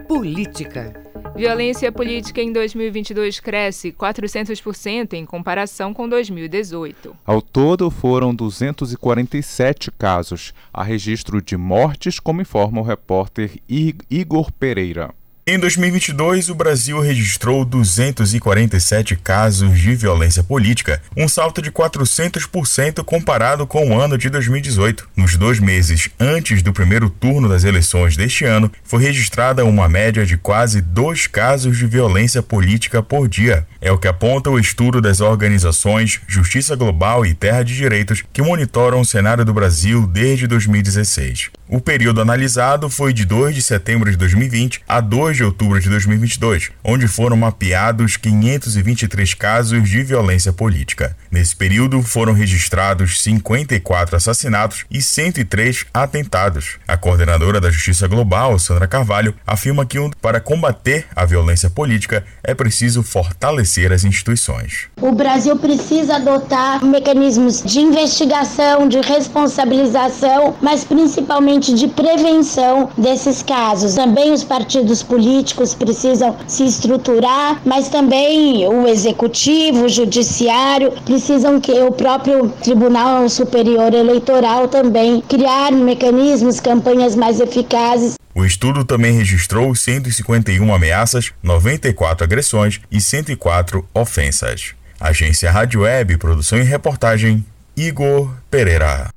Política. 0.08 0.94
Violência 1.36 1.92
política 1.92 2.42
em 2.42 2.54
2022 2.54 3.42
cresce 3.42 3.92
400% 3.92 5.12
em 5.12 5.26
comparação 5.26 5.94
com 5.94 6.08
2018. 6.08 7.14
Ao 7.26 7.42
todo, 7.42 7.92
foram 7.92 8.34
247 8.34 9.92
casos. 9.92 10.54
Há 10.74 10.84
registro 10.84 11.42
de 11.42 11.58
mortes, 11.58 12.18
como 12.18 12.42
informa 12.42 12.80
o 12.80 12.84
repórter 12.86 13.60
Igor 13.68 14.50
Pereira. 14.54 15.14
Em 15.50 15.58
2022, 15.58 16.50
o 16.50 16.56
Brasil 16.56 17.00
registrou 17.00 17.64
247 17.64 19.16
casos 19.16 19.80
de 19.80 19.96
violência 19.96 20.44
política, 20.44 21.02
um 21.16 21.26
salto 21.26 21.62
de 21.62 21.72
400% 21.72 23.02
comparado 23.06 23.66
com 23.66 23.88
o 23.88 23.98
ano 23.98 24.18
de 24.18 24.30
2018. 24.30 25.08
Nos 25.16 25.38
dois 25.38 25.58
meses 25.58 26.10
antes 26.20 26.62
do 26.62 26.74
primeiro 26.74 27.10
turno 27.10 27.48
das 27.48 27.64
eleições 27.64 28.18
deste 28.18 28.44
ano, 28.44 28.70
foi 28.84 29.02
registrada 29.02 29.64
uma 29.64 29.88
média 29.88 30.26
de 30.26 30.36
quase 30.36 30.82
dois 30.82 31.28
casos 31.28 31.78
de 31.78 31.88
violência 31.88 32.44
política 32.44 33.02
por 33.02 33.30
dia. 33.30 33.66
É 33.80 33.92
o 33.92 33.98
que 33.98 34.08
aponta 34.08 34.50
o 34.50 34.60
estudo 34.60 35.00
das 35.00 35.22
organizações 35.22 36.20
Justiça 36.28 36.76
Global 36.76 37.26
e 37.26 37.34
Terra 37.34 37.64
de 37.64 37.76
Direitos, 37.76 38.24
que 38.34 38.42
monitoram 38.42 39.02
o 39.02 39.06
cenário 39.06 39.46
do 39.46 39.54
Brasil 39.54 40.08
desde 40.08 40.48
2016. 40.48 41.52
O 41.70 41.82
período 41.82 42.22
analisado 42.22 42.90
foi 42.90 43.14
de 43.14 43.26
2 43.26 43.54
de 43.54 43.62
setembro 43.62 44.10
de 44.10 44.18
2020 44.18 44.82
a 44.88 45.02
2 45.02 45.38
de 45.38 45.44
outubro 45.44 45.80
de 45.80 45.90
2022, 45.90 46.72
onde 46.84 47.08
foram 47.08 47.36
mapeados 47.36 48.16
523 48.18 49.34
casos 49.34 49.88
de 49.88 50.02
violência 50.02 50.54
política. 50.54 51.16
Nesse 51.30 51.56
período 51.56 52.02
foram 52.02 52.34
registrados 52.34 53.22
54 53.22 54.16
assassinatos 54.16 54.86
e 54.90 55.02
103 55.02 55.86
atentados. 55.94 56.78
A 56.88 56.96
coordenadora 56.96 57.60
da 57.60 57.70
Justiça 57.70 58.08
Global, 58.08 58.58
Sandra 58.58 58.88
Carvalho, 58.88 59.36
afirma 59.46 59.86
que 59.86 59.98
para 60.22 60.40
combater 60.40 61.06
a 61.16 61.26
violência 61.26 61.70
política 61.70 62.24
é 62.44 62.54
preciso 62.54 63.04
fortalecer 63.04 63.67
as 63.94 64.04
instituições. 64.04 64.88
O 65.02 65.12
Brasil 65.12 65.56
precisa 65.58 66.16
adotar 66.16 66.84
mecanismos 66.84 67.62
de 67.62 67.80
investigação, 67.80 68.88
de 68.88 69.00
responsabilização, 69.02 70.56
mas 70.62 70.84
principalmente 70.84 71.74
de 71.74 71.88
prevenção 71.88 72.90
desses 72.98 73.44
casos. 73.44 73.96
Também 73.96 74.32
os 74.32 74.44
partidos 74.44 75.04
políticos 75.04 75.74
precisam 75.74 76.36
se 76.48 76.66
estruturar, 76.66 77.62
mas 77.66 77.90
também 77.90 78.68
o 78.68 78.88
executivo, 78.88 79.86
o 79.86 79.90
judiciário 79.90 80.94
precisam 81.06 81.60
que 81.60 81.72
o 81.72 81.92
próprio 81.92 82.50
Tribunal 82.62 83.28
Superior 83.30 83.94
Eleitoral 83.94 84.68
também 84.68 85.22
criar 85.22 85.72
mecanismos, 85.72 86.60
campanhas 86.60 87.16
mais 87.16 87.40
eficazes. 87.40 88.16
O 88.38 88.46
estudo 88.46 88.86
também 88.86 89.18
registrou 89.18 89.74
151 89.74 90.72
ameaças, 90.72 91.34
94 91.42 92.24
agressões 92.24 92.80
e 92.92 93.02
104 93.02 93.84
ofensas. 93.96 94.76
Agência 95.00 95.50
Rádio 95.50 95.82
Web, 95.82 96.18
produção 96.18 96.60
e 96.60 96.62
reportagem, 96.62 97.44
Igor 97.76 98.32
Pereira. 98.52 99.08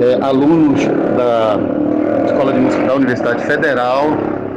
é, 0.00 0.18
alunos 0.22 0.80
da 1.16 1.58
Escola 2.26 2.52
de 2.52 2.60
Música 2.60 2.86
da 2.86 2.94
Universidade 2.94 3.44
Federal, 3.44 4.06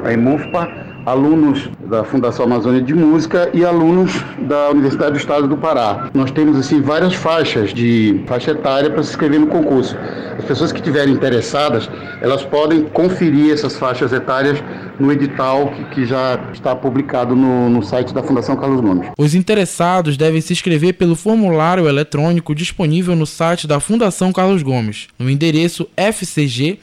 a 0.03 0.11
EMUFPA, 0.11 0.67
alunos 1.05 1.69
da 1.89 2.03
Fundação 2.03 2.45
Amazônia 2.45 2.81
de 2.81 2.93
Música 2.93 3.49
e 3.53 3.63
alunos 3.63 4.11
da 4.39 4.69
Universidade 4.69 5.11
do 5.11 5.17
Estado 5.17 5.47
do 5.47 5.57
Pará. 5.57 6.09
Nós 6.13 6.31
temos 6.31 6.57
assim 6.57 6.81
várias 6.81 7.13
faixas 7.13 7.73
de 7.73 8.23
faixa 8.27 8.51
etária 8.51 8.89
para 8.89 9.01
se 9.03 9.09
inscrever 9.09 9.39
no 9.39 9.47
concurso. 9.47 9.95
As 10.37 10.45
pessoas 10.45 10.71
que 10.71 10.79
estiverem 10.79 11.13
interessadas, 11.13 11.89
elas 12.21 12.43
podem 12.43 12.83
conferir 12.83 13.51
essas 13.53 13.75
faixas 13.75 14.13
etárias 14.13 14.61
no 14.99 15.11
edital 15.11 15.71
que, 15.93 16.05
já 16.05 16.39
está 16.53 16.75
publicado 16.75 17.35
no, 17.35 17.69
no 17.69 17.83
site 17.83 18.13
da 18.13 18.23
Fundação 18.23 18.55
Carlos 18.55 18.79
Gomes. 18.81 19.09
Os 19.17 19.35
interessados 19.35 20.15
devem 20.15 20.41
se 20.41 20.53
inscrever 20.53 20.93
pelo 20.93 21.15
formulário 21.15 21.87
eletrônico 21.87 22.55
disponível 22.55 23.15
no 23.15 23.25
site 23.25 23.67
da 23.67 23.79
Fundação 23.79 24.31
Carlos 24.31 24.63
Gomes, 24.63 25.07
no 25.19 25.29
endereço 25.29 25.87
fcg.pa.gov.br. 25.95 26.77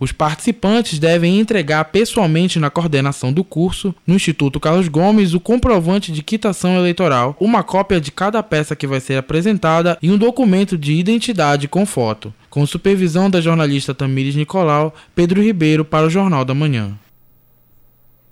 Os 0.00 0.12
participantes 0.12 0.98
devem 0.98 1.38
entregar 1.38 1.84
pessoalmente 1.86 2.41
na 2.58 2.70
coordenação 2.70 3.32
do 3.32 3.44
curso, 3.44 3.94
no 4.06 4.14
Instituto 4.14 4.60
Carlos 4.60 4.88
Gomes, 4.88 5.34
o 5.34 5.40
comprovante 5.40 6.12
de 6.12 6.22
quitação 6.22 6.76
eleitoral, 6.76 7.36
uma 7.40 7.62
cópia 7.62 8.00
de 8.00 8.10
cada 8.10 8.42
peça 8.42 8.76
que 8.76 8.86
vai 8.86 9.00
ser 9.00 9.16
apresentada 9.16 9.98
e 10.02 10.10
um 10.10 10.18
documento 10.18 10.76
de 10.76 10.92
identidade 10.92 11.68
com 11.68 11.86
foto 11.86 12.32
com 12.52 12.66
supervisão 12.66 13.30
da 13.30 13.40
jornalista 13.40 13.94
Tamires 13.94 14.36
Nicolau, 14.36 14.94
Pedro 15.14 15.40
Ribeiro 15.40 15.86
para 15.86 16.06
o 16.06 16.10
Jornal 16.10 16.44
da 16.44 16.52
Manhã. 16.52 16.92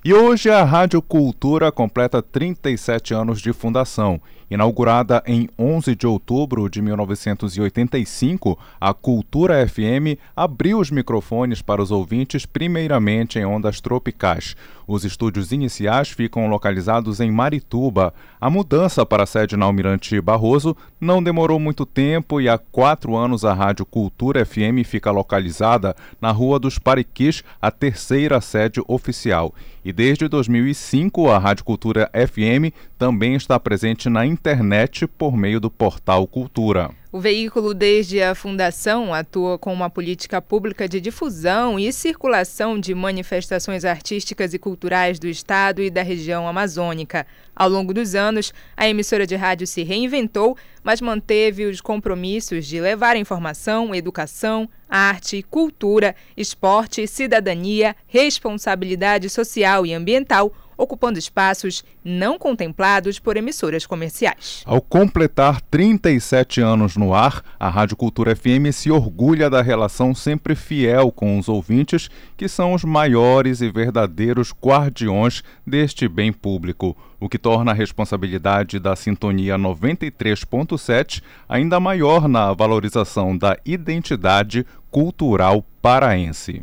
E 0.05 0.15
hoje 0.15 0.51
a 0.51 0.63
Rádio 0.63 1.03
Cultura 1.03 1.73
completa 1.73 2.23
37 2.23 3.13
anos 3.13 3.41
de 3.41 3.53
fundação. 3.53 4.21
Inaugurada 4.53 5.23
em 5.27 5.49
11 5.59 5.97
de 5.97 6.07
outubro 6.07 6.69
de 6.69 6.83
1985, 6.83 8.59
a 8.79 8.93
Cultura 8.93 9.67
FM 9.67 10.21
abriu 10.37 10.79
os 10.79 10.91
microfones 10.91 11.63
para 11.63 11.81
os 11.81 11.91
ouvintes 11.91 12.45
primeiramente 12.45 13.39
em 13.39 13.47
ondas 13.47 13.81
tropicais. 13.81 14.55
Os 14.87 15.05
estúdios 15.05 15.53
iniciais 15.53 16.11
ficam 16.11 16.47
localizados 16.49 17.21
em 17.21 17.31
Marituba. 17.31 18.13
A 18.41 18.51
mudança 18.51 19.05
para 19.07 19.23
a 19.23 19.27
sede 19.27 19.57
na 19.57 19.67
Almirante 19.67 20.21
Barroso 20.21 20.77
não 21.01 21.23
demorou 21.23 21.59
muito 21.59 21.87
tempo 21.87 22.41
e 22.41 22.49
há 22.49 22.59
quatro 22.59 23.17
anos 23.17 23.45
a 23.45 23.53
Rádio 23.53 23.87
Cultura 23.87 24.45
FM 24.45 24.85
fica 24.85 25.11
localizada 25.11 25.95
na 26.21 26.31
Rua 26.31 26.59
dos 26.59 26.79
Pariquis, 26.79 27.43
a 27.61 27.71
terceira 27.71 28.41
sede 28.41 28.83
oficial. 28.87 29.55
E 29.85 29.93
desde 29.93 30.29
2005, 30.29 31.29
a 31.29 31.39
Rádio 31.39 31.65
Cultura 31.65 32.11
FM 32.15 32.75
também 32.97 33.35
está 33.35 33.59
presente 33.59 34.09
na 34.09 34.25
internet 34.25 35.07
por 35.07 35.37
meio 35.37 35.59
do 35.59 35.71
portal 35.71 36.27
Cultura. 36.27 37.02
O 37.15 37.21
veículo, 37.21 37.75
desde 37.75 38.23
a 38.23 38.35
fundação, 38.35 39.13
atua 39.13 39.59
com 39.59 39.71
uma 39.71 39.91
política 39.91 40.41
pública 40.41 40.89
de 40.89 40.99
difusão 40.99 41.79
e 41.79 41.93
circulação 41.93 42.81
de 42.81 42.95
manifestações 42.95 43.85
artísticas 43.85 44.55
e 44.55 44.59
culturais 44.59 45.19
do 45.19 45.27
Estado 45.27 45.83
e 45.83 45.91
da 45.91 46.01
região 46.01 46.49
amazônica. 46.49 47.27
Ao 47.55 47.69
longo 47.69 47.93
dos 47.93 48.15
anos, 48.15 48.55
a 48.75 48.89
emissora 48.89 49.27
de 49.27 49.37
rádio 49.37 49.67
se 49.67 49.83
reinventou, 49.83 50.57
mas 50.83 51.03
manteve 51.03 51.67
os 51.67 51.83
compromissos 51.83 52.65
de 52.67 52.81
levar 52.81 53.15
informação, 53.15 53.95
educação, 53.95 54.67
arte, 54.89 55.43
cultura, 55.43 56.17
esporte, 56.35 57.07
cidadania, 57.07 57.95
responsabilidade 58.07 59.29
social 59.29 59.85
e 59.85 59.93
ambiental 59.93 60.51
ocupando 60.83 61.19
espaços 61.19 61.85
não 62.05 62.39
contemplados 62.39 63.19
por 63.19 63.37
emissoras 63.37 63.87
comerciais. 63.87 64.63
Ao 64.67 64.81
completar 64.81 65.61
37 65.61 66.61
anos 66.61 66.97
no 66.97 67.15
ar, 67.15 67.43
a 67.59 67.69
Rádio 67.69 67.97
Cultura 67.97 68.35
FM 68.35 68.73
se 68.73 68.91
orgulha 68.91 69.49
da 69.49 69.63
relação 69.63 70.15
sempre 70.15 70.55
fiel 70.55 71.13
com 71.13 71.39
os 71.39 71.49
ouvintes, 71.49 72.11
que 72.37 72.49
são 72.49 72.73
os 72.73 72.83
maiores 72.83 73.61
e 73.61 73.71
verdadeiros 73.71 74.53
guardiões 74.53 75.43
deste 75.65 76.09
bem 76.09 76.33
público, 76.33 76.97
o 77.21 77.29
que 77.29 77.39
torna 77.39 77.71
a 77.71 77.75
responsabilidade 77.75 78.81
da 78.81 78.97
Sintonia 78.97 79.57
93.7 79.57 81.23
ainda 81.49 81.79
maior 81.79 82.27
na 82.27 82.53
valorização 82.53 83.39
da 83.39 83.57
identidade 83.65 84.67
cultural 84.91 85.65
paraense. 85.81 86.63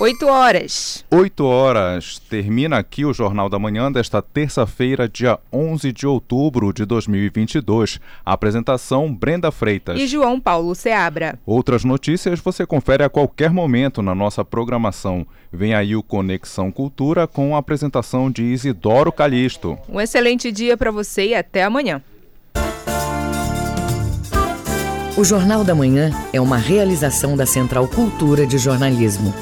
8 0.00 0.26
horas. 0.26 1.04
8 1.08 1.44
horas. 1.44 2.18
Termina 2.18 2.78
aqui 2.78 3.04
o 3.04 3.12
Jornal 3.12 3.48
da 3.48 3.60
Manhã 3.60 3.92
desta 3.92 4.20
terça-feira, 4.20 5.08
dia 5.08 5.38
11 5.52 5.92
de 5.92 6.04
outubro 6.04 6.72
de 6.72 6.84
2022. 6.84 8.00
A 8.26 8.32
apresentação 8.32 9.14
Brenda 9.14 9.52
Freitas 9.52 9.96
e 9.96 10.08
João 10.08 10.40
Paulo 10.40 10.74
Seabra. 10.74 11.38
Outras 11.46 11.84
notícias 11.84 12.40
você 12.40 12.66
confere 12.66 13.04
a 13.04 13.08
qualquer 13.08 13.50
momento 13.50 14.02
na 14.02 14.16
nossa 14.16 14.44
programação. 14.44 15.24
Vem 15.52 15.74
aí 15.74 15.94
o 15.94 16.02
Conexão 16.02 16.72
Cultura 16.72 17.28
com 17.28 17.54
a 17.54 17.60
apresentação 17.60 18.28
de 18.28 18.42
Isidoro 18.42 19.12
Calixto. 19.12 19.78
Um 19.88 20.00
excelente 20.00 20.50
dia 20.50 20.76
para 20.76 20.90
você 20.90 21.28
e 21.28 21.34
até 21.36 21.62
amanhã. 21.62 22.02
O 25.16 25.22
Jornal 25.22 25.62
da 25.62 25.76
Manhã 25.76 26.10
é 26.32 26.40
uma 26.40 26.56
realização 26.56 27.36
da 27.36 27.46
Central 27.46 27.86
Cultura 27.86 28.44
de 28.44 28.58
Jornalismo. 28.58 29.32